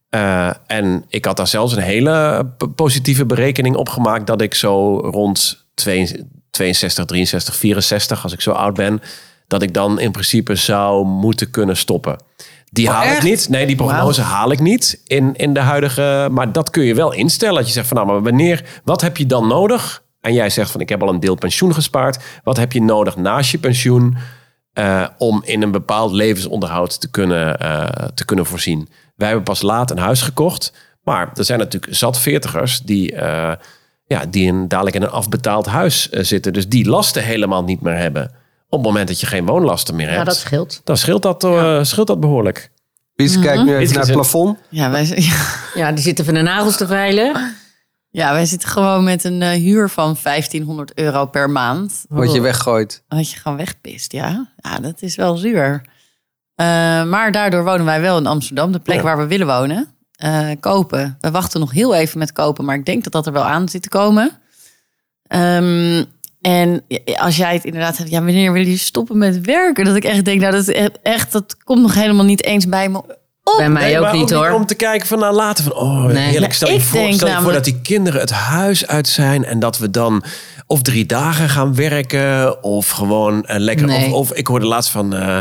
[0.10, 4.28] Eh, en ik had daar zelfs een hele positieve berekening op gemaakt.
[4.28, 9.02] Dat ik zo rond 62, 63, 64, als ik zo oud ben.
[9.48, 12.18] Dat ik dan in principe zou moeten kunnen stoppen.
[12.72, 13.50] Die haal ik niet.
[13.50, 16.28] Nee, die prognose haal ik niet in, in de huidige.
[16.32, 17.56] Maar dat kun je wel instellen.
[17.56, 20.04] Dat je zegt van nou, maar wanneer, wat heb je dan nodig?
[20.22, 22.24] En jij zegt van ik heb al een deel pensioen gespaard.
[22.44, 24.18] Wat heb je nodig naast je pensioen
[24.74, 28.90] eh, om in een bepaald levensonderhoud te kunnen, eh, te kunnen voorzien?
[29.16, 30.74] Wij hebben pas laat een huis gekocht.
[31.04, 33.52] Maar er zijn natuurlijk zat veertigers die, eh,
[34.08, 36.54] ja, die in, dadelijk in een afbetaald huis eh, zitten.
[36.54, 38.24] Dus die lasten helemaal niet meer hebben.
[38.70, 40.18] Op het moment dat je geen woonlasten meer hebt.
[40.20, 40.82] Ja, dat scheelt.
[40.84, 42.72] Dan scheelt dat, eh, scheelt dat behoorlijk.
[43.16, 44.58] Wies kijkt nu even naar het plafond.
[44.70, 45.36] Ja, wij, ja,
[45.74, 47.54] Ja, die zitten van de nagels te veilen.
[48.10, 52.06] ja, wij zitten gewoon met een eh, huur van 1500 euro per maand.
[52.10, 53.04] Wat je weggooit.
[53.08, 54.52] Wat je gewoon wegpist, ja.
[54.58, 55.82] Ja, dat is wel zuur.
[56.56, 56.66] Eh,
[57.04, 59.04] maar daardoor wonen wij wel in Amsterdam, de plek Ja.
[59.04, 59.95] waar we willen wonen.
[60.16, 61.18] Eh, kopen.
[61.22, 63.70] We wachten nog heel even met kopen, maar ik denk dat dat er wel aan
[63.70, 64.32] zit te komen.
[65.28, 66.04] Ehm,
[66.42, 66.84] en
[67.16, 69.86] als jij het inderdaad hebt, ja, wanneer wil je stoppen met werken?
[69.86, 72.90] Dat ik echt denk, nou, dat, is echt, dat komt nog helemaal niet eens bij
[72.90, 73.54] me op.
[73.58, 74.50] Bij mij Nee, ook niet hoor.
[74.52, 76.18] Om te kijken van nou later van oh Nee.
[76.18, 76.54] heerlijk.
[76.54, 79.08] Stel je Ik voor, denk stel je voor namelijk- dat die kinderen het huis uit
[79.08, 80.24] zijn en dat we dan
[80.68, 83.86] of drie dagen gaan werken of gewoon eh, lekker.
[83.86, 84.06] Nee.
[84.08, 85.14] Of, of ik hoorde laatst van.
[85.16, 85.38] eh,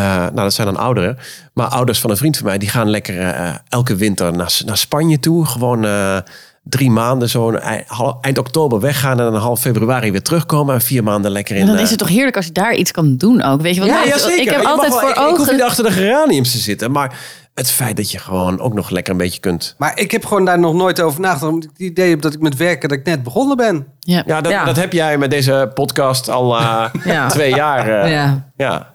[0.00, 1.18] eh, nou, dat zijn dan ouderen.
[1.54, 4.76] Maar ouders van een vriend van mij, die gaan lekker eh, elke winter naar, naar
[4.76, 5.46] Spanje toe.
[5.46, 6.16] Gewoon eh,
[6.62, 10.74] drie maanden, zo ei- hal- eind oktober weggaan en dan half februari weer terugkomen.
[10.74, 11.60] En vier maanden lekker in.
[11.60, 13.60] En dan is het toch heerlijk als je daar iets kan doen ook.
[13.60, 13.88] Weet je wat?
[13.88, 14.40] ja, zeker.
[14.42, 15.52] Ik heb Je altijd wel- voor ik, Ik hoef ogen.
[15.52, 16.90] niet achter de geraniums te zitten.
[16.90, 17.18] Maar
[17.54, 19.74] het feit dat je gewoon ook nog lekker een beetje kunt.
[19.78, 21.52] Maar ik heb gewoon daar nog nooit over nagedacht.
[21.52, 23.86] Omdat ik het idee heb dat ik met werken dat ik net begonnen ben.
[23.98, 24.22] Ja.
[24.26, 24.64] Ja, dat, Ja.
[24.64, 27.28] dat heb jij met deze podcast al eh, Ja.
[27.28, 27.88] twee jaar.
[28.02, 28.94] eh, ja.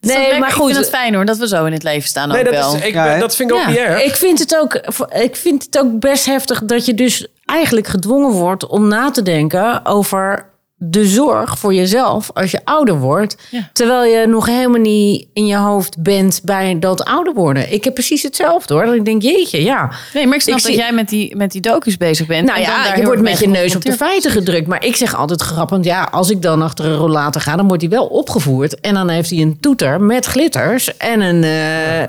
[0.00, 0.66] Nee, maar Ik goed.
[0.66, 2.74] vind het fijn hoor, dat we zo in het leven staan Nee, ook dat, wel.
[2.74, 3.68] is, ik, Ja, dat vind ik ook Ja.
[3.68, 4.02] niet erg.
[4.02, 4.74] Ik vind, het ook,
[5.22, 9.22] ik vind het ook best heftig dat je dus eigenlijk gedwongen wordt om na te
[9.22, 10.50] denken over
[10.84, 13.36] de zorg voor jezelf als je ouder wordt.
[13.50, 13.68] Ja.
[13.72, 17.72] Terwijl je nog helemaal niet in je hoofd bent bij dat ouder worden.
[17.72, 18.84] Ik heb precies hetzelfde hoor.
[18.84, 19.90] Dat ik denk, jeetje, ja.
[20.14, 22.46] Nee, maar ik snap Ik dat zie- jij met die, met die docus bezig bent.
[22.46, 24.66] Nou en dan ja, daar je wordt met je neus op de feiten gedrukt.
[24.66, 27.82] Maar ik zeg altijd grappend, ja, als ik dan achter een rollator ga, dan wordt
[27.82, 28.80] hij wel opgevoerd.
[28.80, 31.44] En dan heeft hij een toeter met glitters en een...
[31.44, 32.08] eh,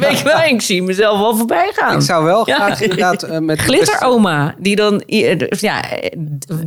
[0.00, 1.94] Weet je wel, ik zie mezelf al voorbij gaan.
[1.94, 5.82] Ik zou wel graag inderdaad eh, met Glitteroma, die dan, eh, ja,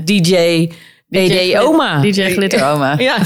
[0.05, 0.67] DJ,
[1.09, 2.01] DD Oma.
[2.01, 2.97] DJ Glitteroma.
[3.09, 3.17] Ja,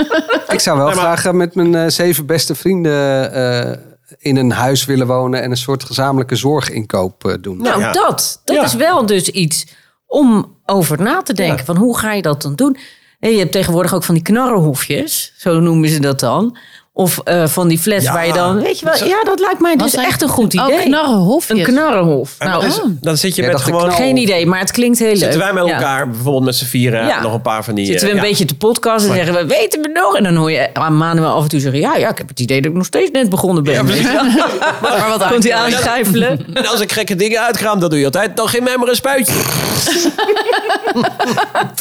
[0.48, 3.76] Ik zou wel graag eh, met mijn eh, zeven beste vrienden eh,
[4.18, 7.56] in een huis willen wonen en een soort gezamenlijke zorginkoop eh, doen.
[7.62, 7.92] nou Ja.
[7.92, 8.64] dat, dat Ja.
[8.64, 9.66] is wel dus iets
[10.06, 11.64] om over na te denken.
[11.64, 12.76] Van hoe ga je dat dan doen?
[13.20, 16.56] En je hebt tegenwoordig ook van die knarrenhofjes, zo noemen ze dat dan.
[16.98, 18.12] Of eh, van die flats Ja.
[18.12, 20.64] waar je dan, weet je wel, ja, dat lijkt mij dus echt een goed Oh,
[20.68, 20.84] idee.
[20.84, 21.58] knarrenhofjes.
[21.58, 22.34] Een knarrenhof.
[22.38, 23.92] En Nou, dan, is- oh, dan zit je Ja, met dat gewoon...
[23.92, 25.16] geen idee, maar het klinkt heel leuk.
[25.18, 25.72] Zitten wij met Ja.
[25.74, 27.20] elkaar, bijvoorbeeld met z'n vieren, Ja.
[27.22, 27.86] nog een paar van die...
[27.86, 28.28] Zitten we eh, een ja.
[28.30, 30.16] beetje te podcasten en zeggen we, weten we nog?
[30.16, 32.40] En dan hoor je aan Manuel af en toe zeggen, ja, ja, ik heb het
[32.40, 33.84] idee dat ik nog steeds net begonnen ben.
[34.82, 35.64] Maar wat Komt hij aan.
[35.64, 36.46] aanschuifelen?
[36.54, 38.36] En als ik gekke dingen uitkraam, dan doe je altijd...
[38.36, 39.32] Dan geef mij maar een spuitje.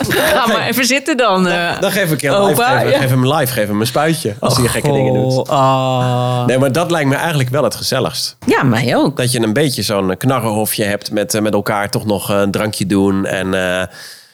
[0.07, 1.47] Ga maar even zitten dan.
[1.47, 1.79] eh.
[1.79, 2.63] Dan geef ik hem live,
[2.99, 4.33] geef, hem live, geef hem een spuitje.
[4.39, 5.37] Als hij gekke dingen doet.
[5.37, 6.45] Oh, ah.
[6.45, 8.37] Nee, maar dat lijkt me eigenlijk wel het gezelligst.
[8.45, 9.17] Ja, mij ook.
[9.17, 12.85] Dat je een beetje zo'n knarrenhofje hebt met, eh, met elkaar toch nog een drankje
[12.85, 13.25] doen.
[13.25, 13.83] En eh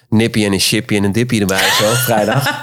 [0.09, 2.61] nippie en een chipje en een dippie erbij zo, vrijdag.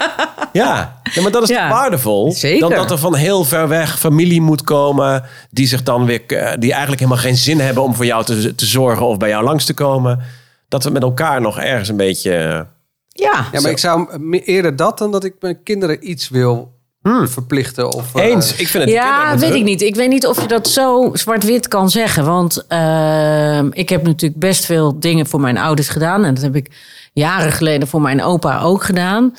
[0.53, 1.01] Ja.
[1.15, 2.33] ja, maar dat is Ja, waardevol.
[2.33, 2.61] zeker.
[2.69, 5.25] Dan dat er van heel ver weg familie moet komen.
[5.51, 8.55] Die zich dan weer, eh, die eigenlijk helemaal geen zin hebben om voor jou te,
[8.55, 10.21] te zorgen of bij jou langs te komen.
[10.69, 12.33] Dat we met elkaar nog ergens een beetje...
[12.37, 12.61] eh,
[13.09, 13.45] Ja.
[13.53, 14.09] Ja, maar ik zou
[14.45, 17.93] eerder dat dan dat ik mijn kinderen iets wil verplichten.
[17.93, 18.57] Of, eh, Eens.
[18.57, 19.83] Ik vind het Ja, weet ik niet.
[19.83, 22.25] Ik weet niet of je dat zo zwart-wit kan zeggen.
[22.25, 26.25] Want ehm, ik heb natuurlijk best veel dingen voor mijn ouders gedaan.
[26.25, 26.71] En dat heb ik
[27.13, 29.35] jaren geleden voor mijn opa ook gedaan.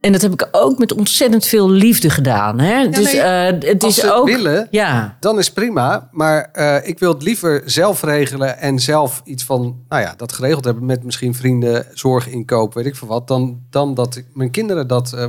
[0.00, 2.58] En dat heb ik ook met ontzettend veel liefde gedaan.
[2.60, 2.88] Hè?
[2.88, 4.26] dus nee, eh, het als is ook.
[4.26, 5.16] willen, Ja.
[5.20, 6.08] dan is prima.
[6.12, 10.32] Maar eh, ik wil het liever zelf regelen en zelf iets van, nou ja, dat
[10.32, 13.28] geregeld hebben met misschien vrienden, zorginkoop, weet ik veel wat.
[13.28, 15.26] Dan, dan dat ik, mijn kinderen dat eh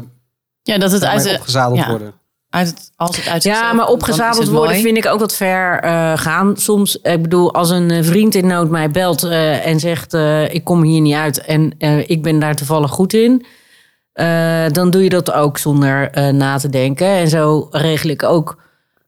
[0.67, 1.89] Ja, dat het uit, de, opgezadeld ja.
[1.89, 2.13] worden.
[2.49, 4.81] uit het, als het uit Ja, maar opgezadeld worden mooi.
[4.81, 6.57] vind ik ook wat ver eh, gaan.
[6.57, 10.53] Soms, ik bedoel, als een eh, vriend in nood mij belt eh, en zegt: eh,
[10.53, 13.45] Ik kom hier niet uit en eh, ik ben daar toevallig goed in.
[14.13, 17.07] eh, dan doe je dat ook zonder eh, na te denken.
[17.07, 18.57] En zo regel ik ook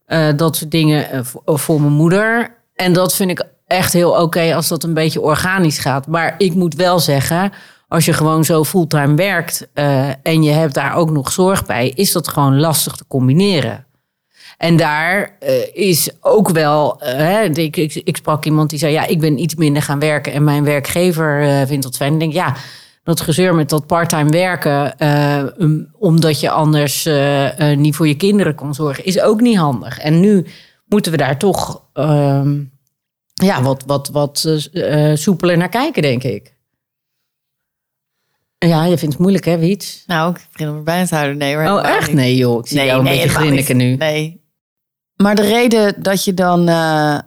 [0.06, 2.54] eh, dat soort dingen voor, voor mijn moeder.
[2.74, 6.06] En dat vind ik echt heel oké als dat een beetje organisch gaat.
[6.06, 7.52] Maar ik moet wel zeggen,
[7.90, 11.88] als je gewoon zo fulltime werkt eh, en je hebt daar ook nog zorg bij,
[11.88, 13.86] is dat gewoon lastig te combineren.
[14.56, 18.92] En daar eh, is ook wel, eh, hè, ik, ik, ik sprak iemand die zei,
[18.92, 22.12] ja, ik ben iets minder gaan werken en mijn werkgever vindt dat fijn.
[22.12, 22.56] Ik denk, ja,
[23.02, 24.94] dat gezeur met dat parttime werken,
[25.98, 27.08] omdat je anders
[27.76, 29.98] niet voor je kinderen kon zorgen, is ook niet handig.
[29.98, 30.46] En nu
[30.86, 32.60] moeten we daar toch ehm,
[33.34, 34.48] ja, wat, wat, wat
[35.14, 36.58] soepeler naar kijken, denk ik.
[38.66, 40.04] Ja, je vindt het moeilijk, hè, Wiets?
[40.06, 41.36] Nou, ik begin er bijna te houden.
[41.36, 42.06] Nee, hoor, Oh, echt?
[42.06, 42.16] niet.
[42.16, 42.58] Nee, joh.
[42.58, 43.96] Ik zie jou een beetje grinniken nu.
[43.96, 44.44] Nee.
[45.16, 47.18] Maar de reden dat je dan eh,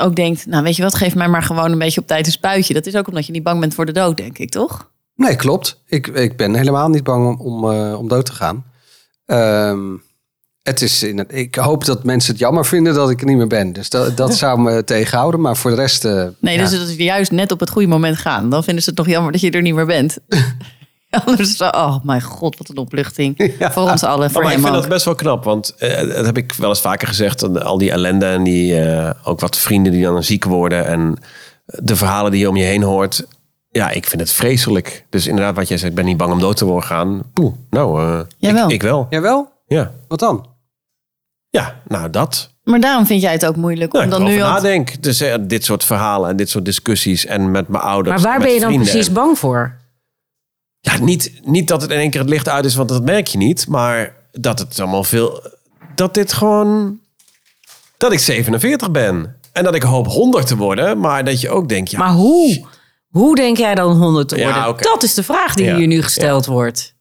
[0.00, 0.46] ook denkt...
[0.46, 2.74] nou, weet je wat, geef mij maar gewoon een beetje op tijd een spuitje.
[2.74, 4.92] Dat is ook omdat je niet bang bent voor de dood, denk ik, toch?
[5.14, 5.82] Nee, klopt.
[5.86, 8.64] Ik, ik ben helemaal niet bang om, om, eh, om dood te gaan.
[9.26, 9.92] Ehm,
[10.64, 13.36] het is in het, ik hoop dat mensen het jammer vinden dat ik er niet
[13.36, 13.72] meer ben.
[13.72, 15.40] Dus dat, dat zou me tegenhouden.
[15.40, 16.04] Maar voor de rest...
[16.04, 16.62] eh, Nee, ja.
[16.62, 18.50] dus dat is juist net op het goede moment gaan.
[18.50, 20.18] Dan vinden ze het nog jammer dat je er niet meer bent.
[21.26, 23.54] Anders oh mijn god, wat een opluchting.
[23.72, 24.80] Voor ons allen, voor Oh, maar ik vind ook.
[24.80, 27.62] dat best wel knap, want eh, dat heb ik wel eens vaker gezegd.
[27.64, 31.16] Al die ellende en die, eh, ook wat vrienden die dan ziek worden en
[31.66, 33.26] de verhalen die je om je heen hoort.
[33.70, 35.06] Ja, ik vind het vreselijk.
[35.10, 37.22] Dus inderdaad, wat jij zegt, ik ben niet bang om dood te worden gaan.
[37.32, 38.70] Poeh, nou, eh, Jij ik, wel.
[38.70, 39.06] ik wel.
[39.10, 39.52] Jawel?
[39.66, 39.92] Ja.
[40.08, 40.46] Wat dan?
[41.60, 42.52] Ja, nou dat.
[42.64, 44.48] Maar daarom vind jij het ook moeilijk Nou, om ik dan nu al...
[44.50, 45.02] nadenk.
[45.02, 48.14] Dus eh, dit soort verhalen en dit soort discussies en met mijn ouders.
[48.22, 49.76] Maar waar met ben je dan precies en- bang voor?
[50.80, 53.26] Ja, niet, niet dat het in één keer het licht uit is, want dat merk
[53.26, 53.68] je niet.
[53.68, 55.42] Maar dat het allemaal veel.
[55.94, 56.98] Dat dit gewoon.
[57.96, 59.36] Dat ik 47 ben.
[59.52, 60.98] En dat ik hoop 100 te worden.
[61.00, 61.90] Maar dat je ook denkt.
[61.90, 62.66] Ja, Maar hoe?
[63.08, 64.68] Hoe denk jij dan 100 te Ja, worden?
[64.68, 64.82] oké.
[64.82, 66.94] Dat is de vraag die Ja, hier nu gesteld wordt.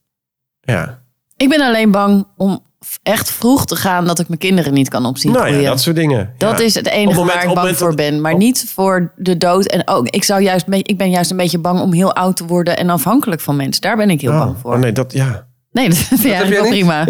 [0.62, 1.02] ja.
[1.38, 2.64] Ik ben alleen bang om
[3.04, 5.70] echt vroeg te gaan dat ik mijn kinderen niet kan opzien Nou ja, groeien.
[5.70, 6.34] dat soort dingen.
[6.38, 6.66] Dat Ja.
[6.66, 8.22] is het enige moment- waar ik bang voor dat- ben.
[8.22, 9.66] Maar op- niet voor de dood.
[9.66, 12.46] En ook, ik, zou juist, ik ben juist een beetje bang om heel oud te
[12.46, 13.82] worden en afhankelijk van mensen.
[13.82, 14.74] Daar ben ik heel bang Oh, voor.
[14.74, 15.46] oh nee, dat, ja.
[15.72, 17.04] Nee, dat vind jij wel prima.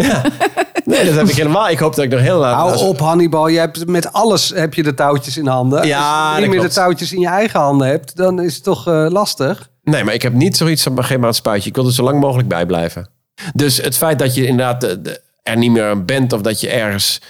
[0.86, 1.70] nee, dat heb ik helemaal.
[1.70, 2.56] Ik hoop dat ik nog heel laat...
[2.56, 5.88] Hou op Hannibal, je hebt met alles heb je de touwtjes in handen.
[5.88, 6.74] Ja, Als je niet meer klopt.
[6.76, 9.70] de touwtjes in je eigen handen hebt, dan is het toch eh, lastig.
[9.84, 11.70] Nee, maar ik heb niet zoiets van geef maar het spuitje.
[11.70, 13.10] Ik wil er zo lang mogelijk bij blijven.
[13.56, 16.69] Dus het feit dat je inderdaad de- de- er niet meer bent of dat je
[16.69, 17.21] ergens...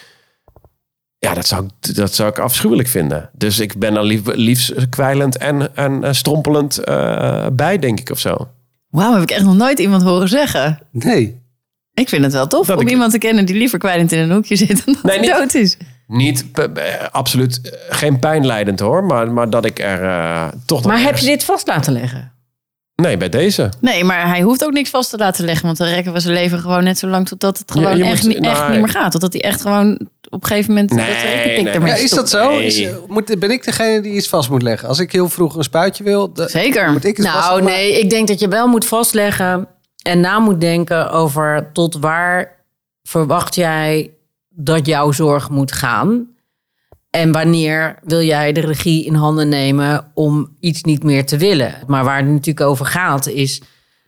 [1.17, 3.29] Ja, dat zou, ik- dat zou ik afschuwelijk vinden.
[3.33, 8.09] Dus ik ben er lief, liefst kwijlend en, en eh, strompelend eh, bij, denk ik,
[8.09, 8.47] of zo.
[8.89, 10.79] Wauw, heb ik echt nog nooit iemand horen zeggen.
[10.91, 11.41] Nee.
[11.93, 14.19] Ik vind het wel tof Dat om ik- iemand te kennen die liever kwijlend in
[14.19, 15.77] een hoekje zit dan dat Nee, niet- dood is.
[16.07, 16.69] Niet, p-
[17.11, 21.05] absoluut eh, geen pijnleidend hoor, maar, maar dat ik er eh, toch nog Maar heb
[21.07, 22.32] ergens- je dit vast laten leggen?
[23.03, 23.69] Nee, bij deze.
[23.79, 25.65] Nee, maar hij hoeft ook niks vast te laten leggen.
[25.65, 28.33] Want dan rekken we zijn leven gewoon net zo lang totdat het gewoon echt, moet-
[28.33, 29.11] niet, echt nou, niet meer gaat.
[29.11, 32.29] Totdat hij echt gewoon op een gegeven moment Nee, dat nee, ermee Ja, is dat
[32.29, 32.49] zo?
[32.49, 32.65] Nee.
[32.65, 34.87] Is, moet, ben ik degene die iets vast moet leggen?
[34.87, 36.91] Als ik heel vroeg een spuitje wil, Zeker.
[36.91, 39.67] moet ik het vast Nou, nee, ik denk dat je wel moet vastleggen
[40.03, 42.55] en na moet denken over tot waar
[43.03, 44.11] verwacht jij
[44.49, 46.27] dat jouw zorg moet gaan.
[47.15, 51.75] En wanneer wil jij de regie in handen nemen om iets niet meer te willen?
[51.87, 53.61] Maar waar het natuurlijk over gaat is,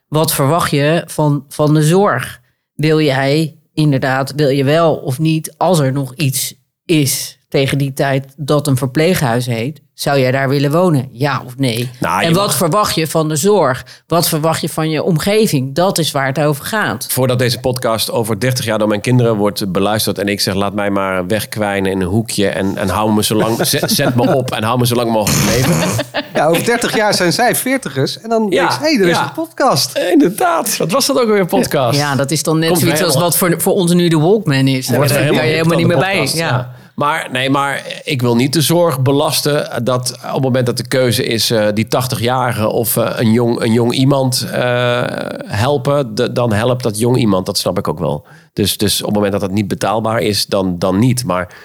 [0.08, 2.42] wat verwacht je van, van de zorg?
[2.74, 6.54] Wil jij inderdaad, wil je wel of niet, als er nog iets
[6.86, 11.08] is tegen die tijd dat een verpleeghuis heet, zou jij daar willen wonen?
[11.12, 11.90] Ja of nee?
[12.00, 13.86] Nou, en wat mag- verwacht je van de zorg?
[14.08, 15.76] Wat verwacht je van je omgeving?
[15.76, 17.08] Dat is waar het over gaat.
[17.10, 20.74] Voordat deze podcast over 30 jaar door mijn kinderen wordt beluisterd en ik zeg laat
[20.74, 24.34] mij maar wegkwijnen in een hoekje en, en hou me zo lang, zet, zet me
[24.36, 26.06] op en hou me zo lang mogelijk leven.
[26.34, 28.20] Ja, over 30 jaar zijn zij veertigers.
[28.22, 29.24] En dan Ja, denk je, hé, er is ja.
[29.24, 29.98] een podcast.
[29.98, 31.98] Inderdaad, wat was dat ook weer een podcast?
[32.00, 34.18] Ja, dat is dan net Komt zoiets als helemaal- wat voor, voor ons nu de
[34.20, 34.88] Walkman is.
[34.88, 36.30] Daar Wordt er ben je helemaal niet meer bij.
[36.34, 36.72] Ja.
[36.96, 40.88] Maar nee, maar ik wil niet de zorg belasten dat op het moment dat de
[40.88, 45.04] keuze is eh, die 80-jarige of eh, een, jong, een jong iemand eh,
[45.46, 47.46] helpen, dan helpt dat jong iemand.
[47.46, 48.26] Dat snap ik ook wel.
[48.54, 51.26] Dus, dus op het moment dat dat niet betaalbaar is, dan, dan niet.
[51.26, 51.56] Maar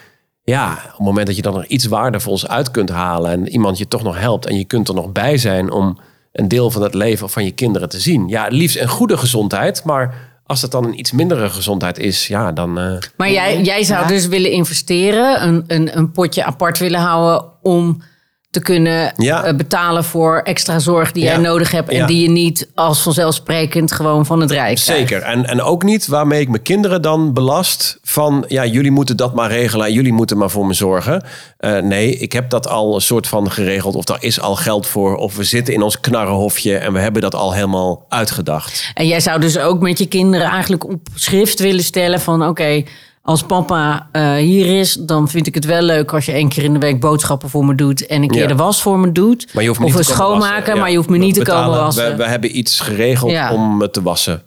[0.42, 3.78] ja, op het moment dat je dan nog iets waardevols uit kunt halen en iemand
[3.78, 5.98] je toch nog helpt en je kunt er nog bij zijn om
[6.32, 8.28] een deel van het leven van je kinderen te zien.
[8.28, 12.52] Ja, liefst een goede gezondheid, maar als het dan een iets mindere gezondheid is, ja,
[12.52, 12.78] dan.
[12.78, 17.44] eh, Maar jij, jij zou dus willen investeren, een, een, een potje apart willen houden
[17.62, 18.02] om
[18.50, 19.44] te kunnen Ja.
[19.44, 21.30] eh, betalen voor extra zorg die Ja.
[21.32, 22.06] jij nodig hebt en Ja.
[22.06, 25.08] die je niet als vanzelfsprekend gewoon van het Rijk krijgt.
[25.08, 25.22] Zeker.
[25.22, 29.34] En, en ook niet waarmee ik mijn kinderen dan belast van ja, jullie moeten dat
[29.34, 31.24] maar regelen en jullie moeten maar voor me zorgen.
[31.58, 34.86] Eh, nee, ik heb dat al een soort van geregeld of daar is al geld
[34.86, 38.90] voor of we zitten in ons knarrenhofje en we hebben dat al helemaal uitgedacht.
[38.94, 42.82] En jij zou dus ook met je kinderen eigenlijk op schrift willen stellen van oké,
[43.22, 46.64] als papa eh, hier is, dan vind ik het wel leuk als je één keer
[46.64, 48.46] in de week boodschappen voor me doet en een keer Ja.
[48.46, 49.54] de was voor me doet.
[49.54, 50.74] Maar je hoeft me of niet een schoonmaken.
[50.74, 50.80] Ja.
[50.80, 52.10] maar je hoeft me We niet te komen wassen.
[52.10, 53.52] We, we hebben iets geregeld Ja.
[53.52, 54.42] om me te wassen.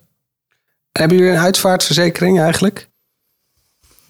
[0.91, 2.89] Hebben jullie een uitvaartverzekering eigenlijk?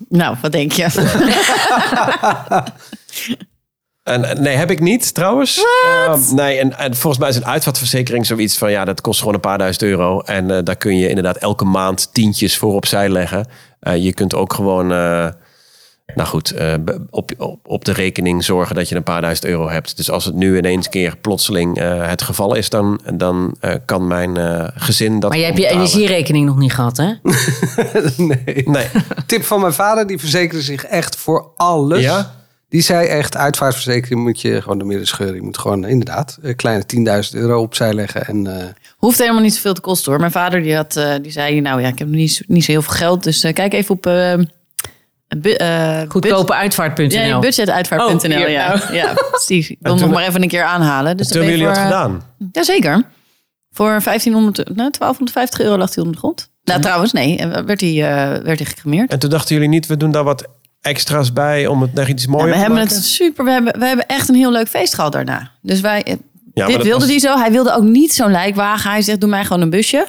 [0.10, 0.88] Nou, wat denk je?
[4.04, 5.64] En, en nee, heb ik niet trouwens.
[5.86, 9.34] Eh, nee, en, en volgens mij is een uitvaartverzekering zoiets van ja, dat kost gewoon
[9.34, 10.20] een paar duizend euro.
[10.20, 13.48] En eh, daar kun je inderdaad elke maand tientjes voor opzij leggen.
[13.84, 15.28] Eh, je kunt ook gewoon, eh,
[16.16, 16.74] nou goed, eh,
[17.10, 19.98] op, op, op de rekening zorgen dat je een paar duizend euro hebt.
[19.98, 23.74] Dus als het nu ineens een keer plotseling eh, het geval is, dan, dan eh,
[23.86, 25.30] kan mijn eh, gezin dat.
[25.30, 27.14] maar je hebt je energierekening nog niet gehad, hè?
[28.18, 28.64] nee.
[28.66, 28.88] Nee.
[29.26, 32.02] Tip van mijn vader, die verzekerde zich echt voor alles.
[32.02, 32.42] Ja?
[32.70, 35.36] Die zei echt, uitvaartverzekering moet je gewoon de midden scheuren.
[35.36, 36.84] Je moet gewoon inderdaad een kleine
[37.32, 38.26] 10.000 euro opzij leggen.
[38.26, 38.68] En eh,
[39.04, 40.20] Hoeft helemaal niet zoveel te kosten hoor.
[40.20, 42.64] Mijn vader die had, eh, die zei, nou ja, ik heb nog niet, zo- niet
[42.64, 43.24] zo heel veel geld.
[43.24, 44.40] Dus eh, kijk even op uh, eh,
[46.08, 47.08] Goedkopeuitvaart.nl.
[47.08, 48.44] budget- Ja, budgetuitvaartvaart.nl.
[48.44, 48.82] Oh, ja.
[48.92, 49.70] ja, precies.
[49.70, 51.18] Ik wil nog maar even een keer aanhalen.
[51.18, 52.22] Dus Toen hebben ben jullie dat gedaan.
[52.52, 53.04] Jazeker.
[53.72, 56.50] Voor 1500, nou, 1250 euro lag hij onder de grond.
[56.64, 57.38] Nou, trouwens, nee.
[57.38, 59.12] En werd hij, eh, werd hij gecremeerd.
[59.12, 60.48] En toen dachten jullie niet, we doen daar wat
[60.82, 62.96] extra's bij om het nog iets Ja, mooier we te hebben maken?
[62.96, 63.46] het super.
[63.46, 65.52] We hebben, we hebben echt een heel leuk feest gehad daarna.
[65.62, 66.18] Dus wij.
[66.54, 67.38] Maar dit wilde was- hij zo.
[67.38, 68.92] Hij wilde ook niet zo'n lijkwagen.
[68.92, 70.08] Hij zegt: Doe mij gewoon een busje.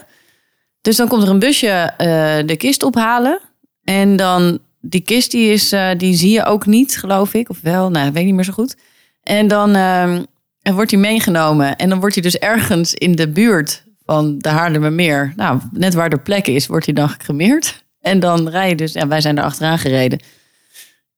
[0.81, 3.41] Dus dan komt er een busje eh, de kist ophalen.
[3.85, 7.49] En dan die kist, die, is, eh, die zie je ook niet, geloof ik.
[7.51, 8.77] Of wel, nou, weet ik niet meer zo goed.
[9.23, 10.23] En dan ehm,
[10.63, 11.77] en wordt hij meegenomen.
[11.77, 15.33] En dan wordt hij dus ergens in de buurt van de Haarlemmermeer.
[15.37, 17.85] Nou, net waar de plek is, wordt hij dan gecremeerd.
[18.01, 20.21] En dan rij je dus, ja, wij zijn er achteraan gereden.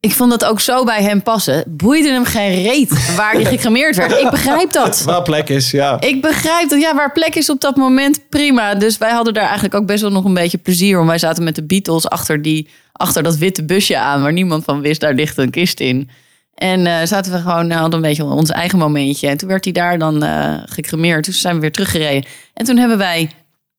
[0.07, 1.65] Ik vond dat ook zo bij hem passen.
[1.67, 4.19] Boeide hem geen reet waar hij gecremeerd werd.
[4.21, 5.03] Ik begrijp dat.
[5.05, 6.01] Waar plek is, ja.
[6.01, 6.81] Ik begrijp dat.
[6.81, 8.75] Ja, waar plek is op dat moment, prima.
[8.75, 10.97] Dus wij hadden daar eigenlijk ook best wel nog een beetje plezier.
[10.97, 14.23] Want wij zaten met de Beatles achter, die, achter dat witte busje aan...
[14.23, 16.11] waar niemand van wist, daar ligt een kist in.
[16.55, 19.29] En eh, zaten we gewoon, nou, hadden een beetje ons eigen momentje.
[19.29, 21.25] En toen werd hij daar dan eh gecremeerd.
[21.25, 22.25] Toen zijn we weer teruggereden.
[22.55, 23.31] En toen hebben wij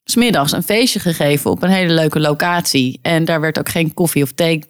[0.04, 3.00] smiddags een feestje gegeven op een hele leuke locatie.
[3.02, 4.64] En daar werd ook geen koffie of thee,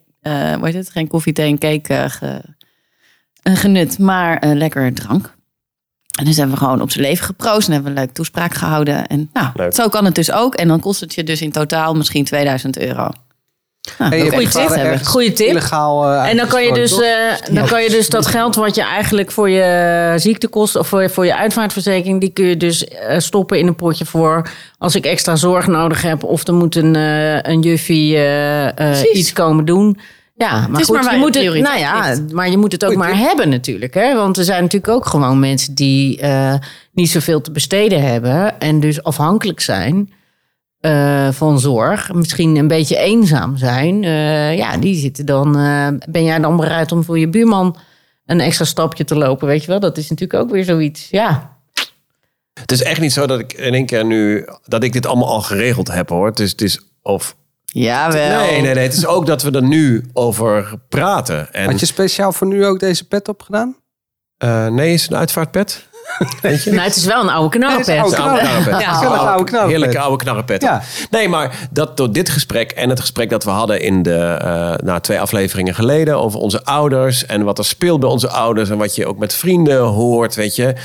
[0.56, 0.90] hoe heet het?
[0.90, 2.42] Geen koffie, thee en cake ge-
[3.44, 5.36] eh, genut, maar eh, lekker drank.
[6.20, 8.54] En dus hebben we gewoon op zijn leven geproost en hebben we een leuke toespraak
[8.54, 9.08] gehouden.
[9.08, 9.74] En nou, Leuk.
[9.74, 10.56] zo kan het dus ook.
[10.56, 13.10] En dan kost het je dus in totaal misschien 2000 euro.
[13.98, 14.92] Vader hebben.
[14.92, 15.48] ergens Goeie tip.
[15.48, 17.10] Illegaal, eh, En dan kan, je dus, eh,
[17.52, 21.10] dan kan je dus dat geld wat je eigenlijk voor je ziektekosten of voor je,
[21.10, 25.06] voor je uitvaartverzekering, die kun je dus eh, stoppen in een potje voor als ik
[25.06, 28.18] extra zorg nodig heb of er moet een, eh, een juffie
[29.14, 29.98] iets komen doen.
[30.38, 32.92] Ja, maar is goed, maar je moet het, nou ja, maar je moet het ook
[32.92, 33.28] Goeie maar tip.
[33.28, 33.94] hebben natuurlijk.
[33.94, 34.16] Hè?
[34.16, 36.54] Want er zijn natuurlijk ook gewoon mensen die eh,
[36.94, 40.14] niet zoveel te besteden hebben en dus afhankelijk zijn
[40.80, 45.58] eh, van zorg, misschien een beetje eenzaam zijn, eh, ja, die zitten dan.
[45.58, 47.78] eh, ben jij dan bereid om voor je buurman
[48.26, 49.48] een extra stapje te lopen?
[49.48, 51.08] Weet je wel, dat is natuurlijk ook weer zoiets.
[51.10, 51.56] Ja,
[52.60, 54.46] Het is echt niet zo dat ik in één keer nu...
[54.66, 56.26] dat ik dit allemaal al geregeld heb, hoor.
[56.26, 57.36] Het is, het is of...
[57.66, 58.40] Jawel.
[58.40, 58.84] Nee, nee, nee.
[58.84, 61.54] Het is ook dat we er nu over praten.
[61.54, 63.76] En, Had je speciaal voor nu ook deze pet opgedaan?
[64.38, 65.88] eh, nee, is het een uitvaartpet?
[66.42, 66.72] Weet je?
[66.72, 67.88] nou, het is wel een oude knalpet.
[67.88, 68.80] Nee, het is een oude knarrepet.
[68.82, 68.94] Ja.
[68.94, 69.78] Gezellige oude knarrepet.
[69.78, 70.62] Heerlijke oude knarrepet.
[70.62, 70.82] Ja.
[71.10, 74.74] Nee, maar dat door dit gesprek en het gesprek dat we hadden in de eh
[74.86, 78.78] nou, twee afleveringen geleden over onze ouders en wat er speelt bij onze ouders en
[78.78, 80.76] wat je ook met vrienden hoort, weet je,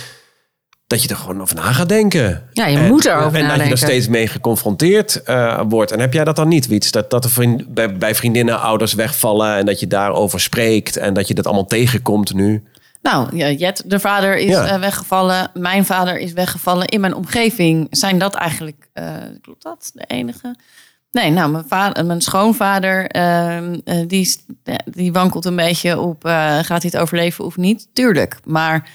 [0.87, 2.43] dat je er gewoon over na gaat denken.
[2.53, 3.71] Ja, je En- moet erover En dat je nadenken.
[3.71, 5.93] er steeds mee geconfronteerd eh, wordt.
[5.93, 6.91] En heb jij dat dan niet, Wiets?
[6.91, 11.15] Dat, dat er vriend, bij, bij vriendinnen ouders wegvallen en dat je daarover spreekt en
[11.15, 12.63] dat je dat allemaal tegenkomt nu?
[13.03, 14.67] Nou, Jet, de vader is Ja.
[14.67, 15.51] eh, weggevallen.
[15.55, 16.87] Mijn vader is weggevallen.
[16.87, 20.57] In mijn omgeving zijn dat eigenlijk, eh, klopt dat, de enige?
[21.11, 24.37] Nee, nou, mijn, vader, mijn schoonvader, ehm, eh, die,
[24.85, 27.89] die wankelt een beetje op, gaat hij het overleven of niet?
[27.95, 28.91] Tuurlijk, maar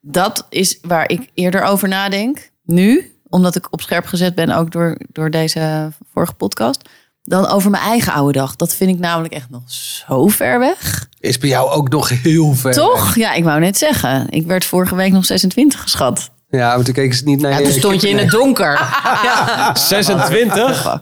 [0.00, 2.50] dat is waar ik eerder over nadenk.
[2.64, 6.88] Nu, omdat ik op scherp gezet ben, ook door, door deze vorige podcast.
[7.22, 8.56] Dan over mijn eigen oude dag.
[8.56, 9.62] Dat vind ik namelijk echt nog
[10.06, 11.08] zo ver weg.
[11.20, 12.72] Is bij jou ook nog heel ver.
[12.72, 13.14] Toch?
[13.14, 14.26] Ja, ik wou net zeggen.
[14.30, 16.30] Ik werd vorige week nog 26 geschat.
[16.50, 17.64] Ja, maar toen keken ze niet naar Ja, je.
[17.64, 18.78] toen stond je in het donker.
[19.74, 20.98] 26?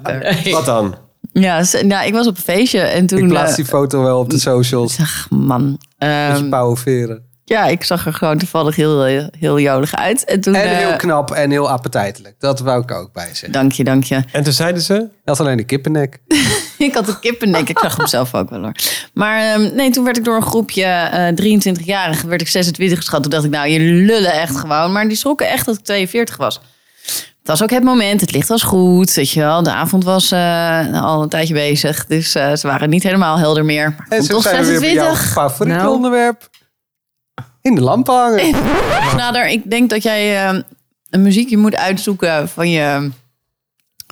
[0.51, 0.95] Wat dan?
[1.33, 3.19] Ja, nou, ik was op een feestje en toen...
[3.19, 4.99] Ik plaats eh, die foto wel op de socials.
[5.01, 5.71] Ach, man.
[5.71, 7.23] Met Ehm, je pauwenveren.
[7.49, 10.25] Ja, ik zag er gewoon toevallig heel, heel, heel jolig uit.
[10.25, 10.55] En toen...
[10.55, 12.35] En eh, heel knap en heel appetijtelijk.
[12.39, 13.53] Dat wou ik ook bij zeggen.
[13.53, 14.23] Dank je, dank je.
[14.33, 16.19] En toen zeiden ze, Je had alleen de kippennek.
[16.79, 17.69] Ik had een kippennek.
[17.69, 18.73] Ik zag hem zelf ook wel hoor.
[19.15, 23.23] Maar ehm, nee, toen werd ik door een groepje eh 23-jarigen, werd ik 26 geschat.
[23.23, 24.93] Toen dacht ik, nou, je lullen echt gewoon.
[24.93, 26.61] Maar die schrokken echt dat ik 42 was.
[27.39, 29.63] Het was ook het moment, het licht was goed, weet je wel.
[29.63, 33.65] De avond was eh, al een tijdje bezig, dus eh, ze waren niet helemaal helder
[33.65, 33.95] meer.
[33.99, 35.33] Maar En toch zijn we weer bij jouw 26.
[35.33, 35.95] favoriete Nou.
[35.95, 36.49] onderwerp.
[37.69, 38.55] In de lamp hangen.
[39.17, 40.59] Nader, ik denk dat jij eh,
[41.11, 43.11] een muziekje moet uitzoeken van je,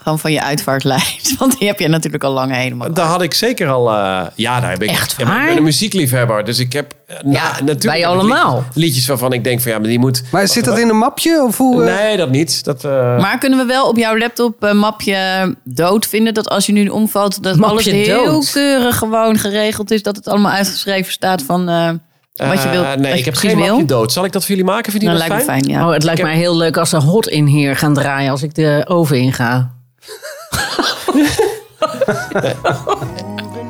[0.03, 1.35] gewoon van je uitvaartlijst.
[1.39, 2.93] Want die heb je natuurlijk al lang helemaal.
[2.93, 3.91] Daar had ik zeker al.
[3.91, 4.89] eh, ja, daar heb ik.
[4.91, 5.47] Echt Ja, ik waar?
[5.47, 6.95] ben een muziekliefhebber, dus ik heb.
[7.07, 8.55] eh, na- natuurlijk wij ik allemaal.
[8.57, 10.23] Liedjes, liedjes waarvan ik denk van ja, maar die moet.
[10.31, 11.43] Maar zit dat in een mapje?
[11.43, 11.95] Of hoe, eh?
[11.97, 12.65] Nee, dat niet.
[12.65, 16.35] Dat, eh, Maar kunnen we wel op jouw laptop een mapje dood vinden?
[16.35, 18.51] Dat als je nu omvalt, dat Mapje alles heel dood?
[18.51, 20.03] keurig gewoon geregeld is.
[20.03, 21.91] Dat het allemaal uitgeschreven staat van eh,
[22.37, 22.99] wat je eh, wilt.
[22.99, 23.67] nee, je ik heb geen wil.
[23.71, 24.13] mapje dood.
[24.13, 24.91] Zal ik dat voor jullie maken?
[24.93, 25.65] Vind je Nou, dat lijkt me fijn?
[25.65, 25.87] fijn, ja.
[25.87, 28.31] Oh, het lijkt Ik heb- mij heel leuk als ze hot in hier gaan draaien
[28.31, 29.71] als ik de oven inga.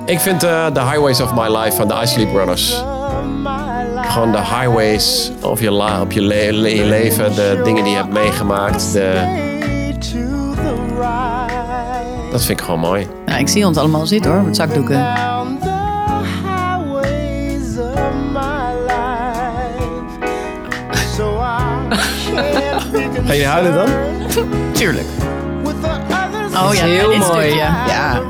[0.07, 2.83] Ik vind eh The Highways of My Life van de Isley Brothers.
[4.09, 7.92] Gewoon de highways of je, la, op je, le- le- je leven, de dingen die
[7.92, 8.92] je hebt meegemaakt.
[8.92, 9.44] De,
[12.31, 13.07] dat vind ik gewoon mooi.
[13.26, 15.07] Nou, ik zie ons allemaal zitten hoor, met zakdoeken.
[23.26, 23.88] Ga je huilen dan?
[24.72, 25.06] Tuurlijk.
[26.54, 27.30] Oh ja, heel dit mooi.
[27.50, 27.56] stukje.
[27.88, 28.20] Ja.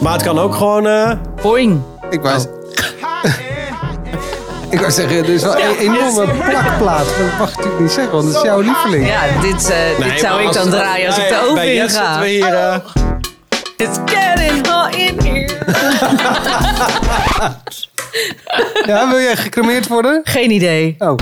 [0.00, 0.86] Maar het kan ook gewoon...
[0.86, 1.12] eh,
[1.42, 1.80] Boing.
[2.10, 2.40] Ik wou,
[4.70, 7.04] ik wou zeggen, er is wel een enorme plakplaat.
[7.06, 9.06] Dat mag ik natuurlijk niet zeggen, want dat is jouw lieveling.
[9.06, 11.88] Ja, dit, eh, nee, dit zou ik dan draaien als ik de oven inga.
[11.88, 12.54] zitten we hier...
[12.54, 12.76] eh,
[13.88, 15.50] It's getting hot in here.
[18.86, 20.20] Ja, wil jij gecremeerd worden?
[20.24, 20.94] Geen idee.
[20.98, 21.16] Oh.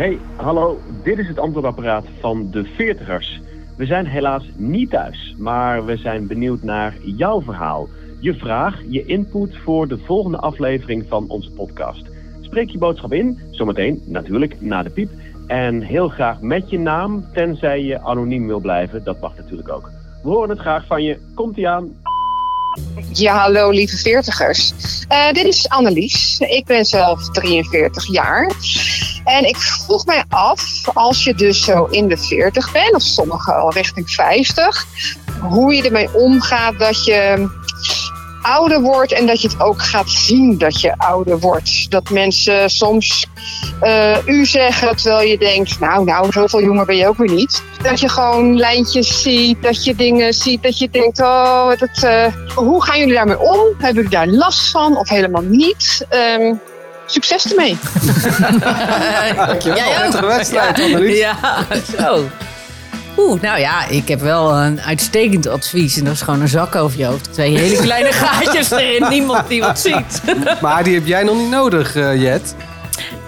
[0.00, 0.78] Hey, hallo.
[1.02, 3.40] Dit is het antwoordapparaat van de Veertigers.
[3.76, 7.88] We zijn helaas niet thuis, maar we zijn benieuwd naar jouw verhaal.
[8.20, 12.06] Je vraag, je input voor de volgende aflevering van onze podcast.
[12.40, 15.10] Spreek je boodschap in, zometeen natuurlijk na de piep.
[15.46, 19.04] En heel graag met je naam, tenzij je anoniem wil blijven.
[19.04, 19.90] Dat mag natuurlijk ook.
[20.22, 21.18] We horen het graag van je.
[21.34, 21.92] Komt-ie aan.
[23.12, 24.72] Ja, hallo lieve veertigers.
[25.08, 26.38] Eh, dit is Annelies.
[26.38, 28.52] Ik ben zelf 43 jaar.
[29.24, 33.54] En ik vroeg mij af, als je dus zo in de 40 bent, of sommigen
[33.54, 34.86] al richting 50,
[35.40, 37.48] hoe je ermee omgaat dat je
[38.42, 41.90] ouder wordt en dat je het ook gaat zien dat je ouder wordt.
[41.90, 43.26] Dat mensen soms
[43.80, 47.62] eh, u zeggen terwijl je denkt, nou, nou, zoveel jonger ben je ook weer niet.
[47.82, 52.26] Dat je gewoon lijntjes ziet, dat je dingen ziet, dat je denkt, oh, dat, eh,
[52.54, 53.66] hoe gaan jullie daarmee om?
[53.78, 56.06] Hebben jullie daar last van of helemaal niet?
[56.08, 56.54] Ehm,
[57.06, 57.78] succes ermee.
[59.46, 59.86] Dankjewel.
[59.86, 59.94] Ook.
[59.94, 61.18] Prettige wedstrijd, Annelies.
[61.18, 61.36] Ja,
[61.98, 62.24] zo.
[63.20, 65.96] Oeh, nou ja, ik heb wel een uitstekend advies.
[65.98, 67.32] En dat is gewoon een zak over je hoofd.
[67.32, 69.06] Twee hele kleine gaatjes erin.
[69.08, 70.22] Niemand die wat ziet.
[70.60, 72.54] Maar die heb jij nog niet nodig, eh, Jet.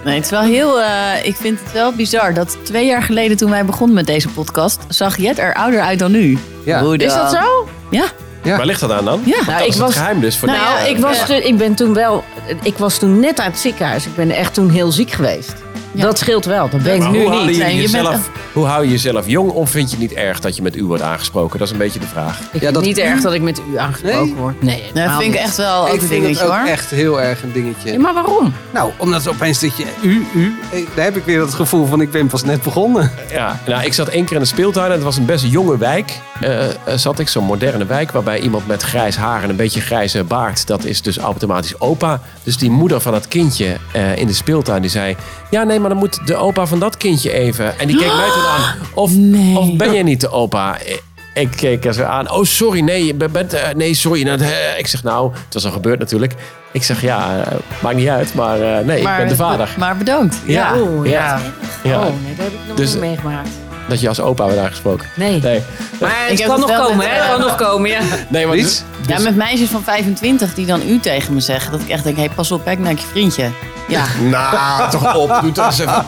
[0.03, 0.81] Nee, het is wel heel.
[0.81, 4.27] eh, ik vind het wel bizar dat twee jaar geleden, toen wij begonnen met deze
[4.29, 6.37] podcast, zag Jet er ouder uit dan nu.
[6.65, 6.81] Ja.
[6.97, 7.67] Is dat zo?
[7.89, 8.03] Ja.
[8.43, 8.57] Ja.
[8.57, 9.21] Waar ligt dat aan dan?
[9.25, 9.35] Ja.
[9.35, 11.25] Nou, dat ik is was- het geheim dus voor Nou, de- ja, ik, was ja.
[11.25, 12.23] toen- ik ben toen wel...
[12.63, 14.05] Ik was toen net uit het ziekenhuis.
[14.05, 15.53] Ik ben echt toen heel ziek geweest.
[16.01, 16.69] Dat scheelt wel.
[16.69, 17.55] Dat ben ik nu hoe, hou niet.
[17.55, 20.17] je Nee, je bent jezelf, hoe hou je jezelf jong of vind je het niet
[20.17, 21.57] erg dat je met u wordt aangesproken?
[21.59, 22.39] Dat is een beetje de vraag.
[22.39, 24.33] Ik Ja, vind dat- niet erg dat ik met u aangesproken Nee?
[24.35, 24.61] word.
[24.63, 26.67] Nee, Dat vind ik echt wel ook Ik een vind het dingetje ook hoor.
[26.67, 27.91] echt heel erg een dingetje.
[27.91, 28.53] Ja, maar waarom?
[28.73, 29.85] Nou, omdat opeens dat je...
[30.01, 33.11] U, u, eh, daar heb ik weer het gevoel van ik ben pas net begonnen.
[33.31, 35.77] Ja, nou, ik zat één keer in de speeltuin en het was een best jonge
[35.77, 36.19] wijk.
[36.43, 39.81] Eh, eh, zat ik, zo'n moderne wijk, waarbij iemand met grijs haar en een beetje
[39.81, 42.19] grijze baard, dat is dus automatisch opa.
[42.43, 45.15] Dus die moeder van dat kindje eh, in de speeltuin, die zei,
[45.49, 47.79] ja nee, maar dan moet de opa van dat kindje even.
[47.79, 49.57] En die keek mij toen aan, of, Nee.
[49.57, 50.77] of ben jij niet de opa?
[50.79, 54.23] Ik- keek er zo aan, oh sorry, nee, je bent, nee, sorry.
[54.23, 54.41] Nou,
[54.77, 56.33] ik zeg nou, het was al gebeurd natuurlijk.
[56.71, 57.43] Ik zeg ja,
[57.81, 59.69] maakt niet uit, maar nee, ik ben de vader.
[59.77, 60.37] Maar bedankt.
[60.45, 61.39] Ja, Oeh, ja.
[61.83, 61.97] ja.
[61.99, 63.49] Oh, nee, dat heb ik nog Dus- niet meegemaakt.
[63.87, 65.07] Dat je als opa werd aangesproken.
[65.15, 65.39] Nee.
[65.41, 65.63] Nee,
[65.99, 67.11] Maar Ik het kan het nog komen, met, hè?
[67.13, 67.99] eh, Het kan nog komen, ja.
[68.27, 71.71] nee maar dus- Ja, met meisjes van 25 die dan u tegen me zeggen.
[71.71, 73.49] Dat ik echt denk, hé, pas op, kijk naar je vriendje.
[73.87, 74.03] Ja.
[74.21, 75.37] Nou, toch op.
[75.41, 76.05] Doe toch eens even.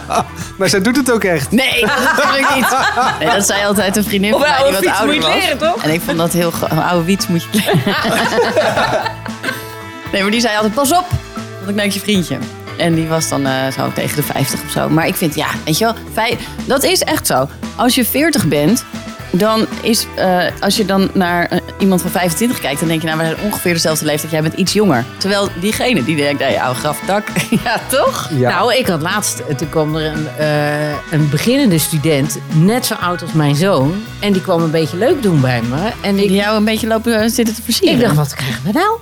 [0.58, 1.52] Maar zij doet het ook echt.
[1.52, 2.76] Nee, natuurlijk niet.
[3.20, 5.32] Nee, dat zei altijd een vriendin van een mij die oude wat ouder moet je
[5.32, 5.42] was.
[5.44, 5.84] leren, toch?
[5.84, 6.52] En ik vond dat heel...
[6.88, 7.84] oude wiets moet je leren.
[10.12, 11.06] Nee, maar die zei altijd, pas op.
[11.58, 12.38] Want ik neuk je vriendje.
[12.78, 14.90] En die was dan eh, zo tegen de 50 of zo.
[14.90, 17.50] Maar ik vind, ja, weet je wel, vij- dat is echt zo.
[17.76, 18.84] Als je 40 bent,
[19.32, 23.08] dan is, eh, als je dan naar eh, iemand van 25 kijkt, dan denk je,
[23.08, 24.32] nou, we zijn ongeveer dezelfde leeftijd.
[24.32, 25.06] Jij bent iets jonger.
[25.18, 27.24] Terwijl diegene die denkt, nee, oude grafdak.
[27.64, 28.30] ja, toch?
[28.38, 28.50] Ja.
[28.50, 33.22] Nou, ik had laatst, toen kwam er een, eh, een beginnende student, net zo oud
[33.22, 34.04] als mijn zoon.
[34.20, 35.92] En die kwam een beetje leuk doen bij me.
[36.02, 37.96] En ik, Die jou een beetje lopen zitten te versieren.
[38.00, 38.98] ik dacht, wat krijgen we nou?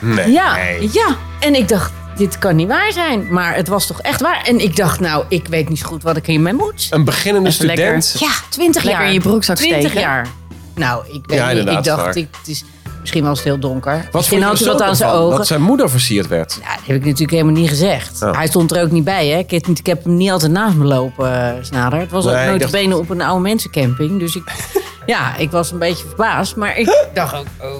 [0.00, 0.30] Nee.
[0.32, 0.56] Ja,
[0.92, 1.16] ja.
[1.40, 3.26] En ik dacht, dit kan niet waar zijn.
[3.32, 4.42] Maar het was toch echt waar.
[4.44, 6.86] En ik dacht, nou, ik weet niet zo goed wat ik hiermee moet.
[6.90, 8.02] Een beginnende Even lekker.
[8.02, 8.32] student.
[8.32, 9.08] Ja, 20 Lekker jaar.
[9.12, 10.00] in je broekzak 20 steken.
[10.00, 10.28] jaar.
[10.74, 12.64] Nou, ik Ja, Ik dacht, ik, het is,
[13.00, 13.92] misschien was het heel donker.
[14.04, 15.36] Wat misschien vond je had hij wat zo aan zijn ogen.
[15.36, 16.58] Dat zijn moeder versierd werd.
[16.62, 18.22] Ja, dat heb ik natuurlijk helemaal niet gezegd.
[18.22, 18.32] Oh.
[18.36, 19.38] Hij stond er ook niet bij, hè.
[19.38, 21.98] Ik heb, ik heb hem niet altijd naast me lopen, eh, Snader.
[22.00, 24.18] Het was Nee, ook nooit dacht- benen op een oude mensencamping.
[24.18, 24.42] Dus ik,
[25.06, 26.56] ja, ik was een beetje verbaasd.
[26.56, 27.74] Maar ik dacht ook, oh,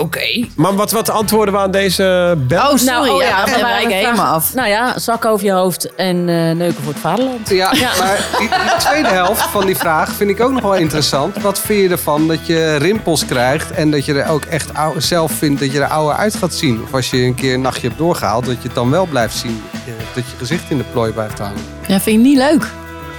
[0.00, 0.46] oké.
[0.56, 2.58] Maar wat, wat antwoorden we aan deze bel?
[2.70, 2.84] Oh, sorry.
[3.08, 4.54] Nou, ja, we we waren wijken vragen- helemaal af.
[4.54, 7.48] Nou ja, zak over je hoofd en eh, neuken voor het vaderland.
[7.48, 11.42] Ja, maar die, die tweede helft van die vraag vind ik ook nog wel interessant.
[11.42, 15.32] Wat vind je ervan dat je rimpels krijgt en dat je er ook echt zelf
[15.32, 16.80] vindt dat je er ouder uit gaat zien?
[16.82, 19.36] Of als je een keer een nachtje hebt doorgehaald, dat je het dan wel blijft
[19.36, 19.62] zien.
[19.72, 21.60] eh, Dat je gezicht in de plooi blijft hangen.
[21.86, 22.66] Ja, vind je niet leuk?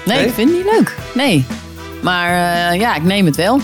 [0.05, 0.27] Nee, Nee?
[0.27, 0.95] ik vind het niet leuk.
[1.13, 1.45] Nee.
[2.01, 2.27] Maar
[2.71, 3.59] eh, ja, ik neem het wel.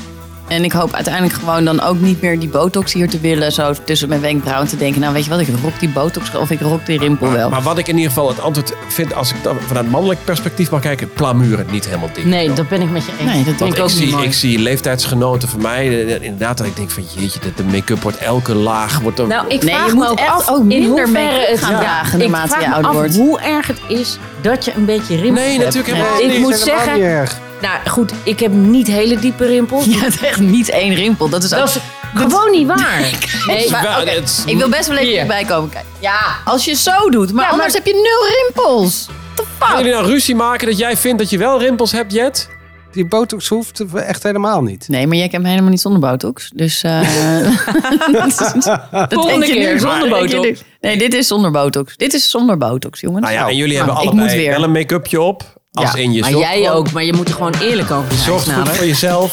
[0.50, 3.52] En ik hoop uiteindelijk gewoon dan ook niet meer die botox hier te willen.
[3.52, 5.02] Zo tussen mijn wenkbrauwen te denken.
[5.02, 7.50] Nou, weet je wat, ik rok die botox of ik rok die rimpel wel.
[7.50, 10.70] Maar wat ik in ieder geval het antwoord vind, als ik dan vanuit mannelijk perspectief
[10.72, 12.26] mag kijken, plamuren niet helemaal dik.
[12.26, 13.32] Nee, dat ben ik met je eens.
[13.34, 14.26] Nee, dat Want ik ook niet zie, mooi.
[14.26, 18.02] ik zie leeftijdsgenoten van mij, eh, inderdaad, dat ik denk van jeetje, de, de make-up
[18.02, 19.00] wordt elke laag.
[19.00, 20.90] Wordt er, Nou, ik Nee, vraag je me moet ook echt af ook in minder
[20.90, 23.16] hoeverre het gaan dragen ik naarmate vraag je me ouder af wordt.
[23.16, 25.64] hoe erg het is dat je een beetje rimpels Nee, hebt.
[25.76, 26.40] natuurlijk En helemaal Ik niet.
[26.40, 27.38] moet zeggen, niet erg.
[27.62, 29.86] Nou goed, ik heb niet hele diepe rimpels.
[29.86, 31.30] Je hebt echt niet één rimpel.
[31.30, 31.60] Dat is ook...
[31.60, 31.78] Dat is
[32.14, 33.00] gewoon niet waar.
[33.48, 34.08] Nee, maar,
[34.46, 35.26] Ik wil best wel even Hier.
[35.26, 35.90] bij komen kijken.
[36.00, 37.34] Ja, als je zo doet.
[37.34, 39.06] Maar Ja, anders maar- heb je nul rimpels.
[39.06, 39.78] What the Gaan fuck?
[39.78, 42.50] jullie nou ruzie maken dat jij vindt dat je wel rimpels hebt, Jet?
[42.92, 44.88] Die botox hoeft echt helemaal niet.
[44.88, 46.52] Nee, maar jij kent me helemaal niet zonder botox.
[46.56, 46.84] Dus.
[46.84, 47.00] eh
[48.12, 50.62] dat Volgende keer zonder botox.
[50.82, 51.98] Nee, dit is zonder botox.
[51.98, 53.22] Dit is zonder botox, jongens.
[53.26, 54.52] Nou ja, en jullie Nou, hebben ik allebei moet weer.
[54.52, 55.58] wel een make-upje op.
[55.74, 56.92] Als Ja, in je maar jij gewoon- ook.
[56.92, 58.24] Maar je moet er gewoon eerlijk over zijn.
[58.24, 59.32] Zorgt goed voor jezelf.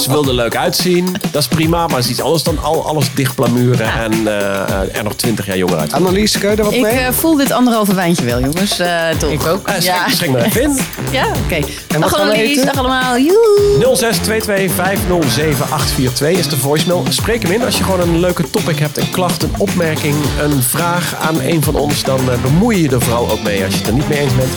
[0.00, 1.16] Ze wilde er leuk uitzien.
[1.30, 1.86] Dat is prima.
[1.86, 3.92] Maar het is iets anders dan al, alles dicht plamuren.
[3.92, 5.92] En eh, er nog twintig jaar jonger uit.
[5.92, 6.92] Annelies, kun je er wat Ik mee?
[6.92, 8.78] eh, voel dit anderhalve wijntje wel, jongens.
[8.78, 9.30] Eh toch.
[9.30, 9.70] Ik ook.
[9.80, 10.78] Ja, schenk, maar even in.
[11.18, 11.58] ja oké.
[11.60, 13.18] wat Dag gaan we Annelies, dag allemaal.
[13.18, 13.96] Joe.
[13.96, 17.04] 0622507842 is de voicemail.
[17.08, 18.98] Spreek hem in als je gewoon een leuke topic hebt.
[18.98, 22.02] Een klacht, een opmerking, een vraag aan een van ons.
[22.02, 24.32] Dan bemoei je je er vooral ook mee als je het er niet mee eens
[24.34, 24.50] bent.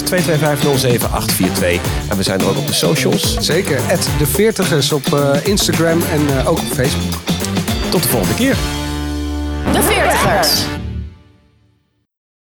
[0.00, 0.42] 0622507842.
[2.08, 3.36] En we zijn er ook op de socials.
[3.38, 3.80] Zeker.
[3.90, 7.20] At de Veertigers op eh, Instagram en eh, ook op Facebook.
[7.90, 8.56] Tot de volgende keer.
[9.72, 10.64] De Veertigers.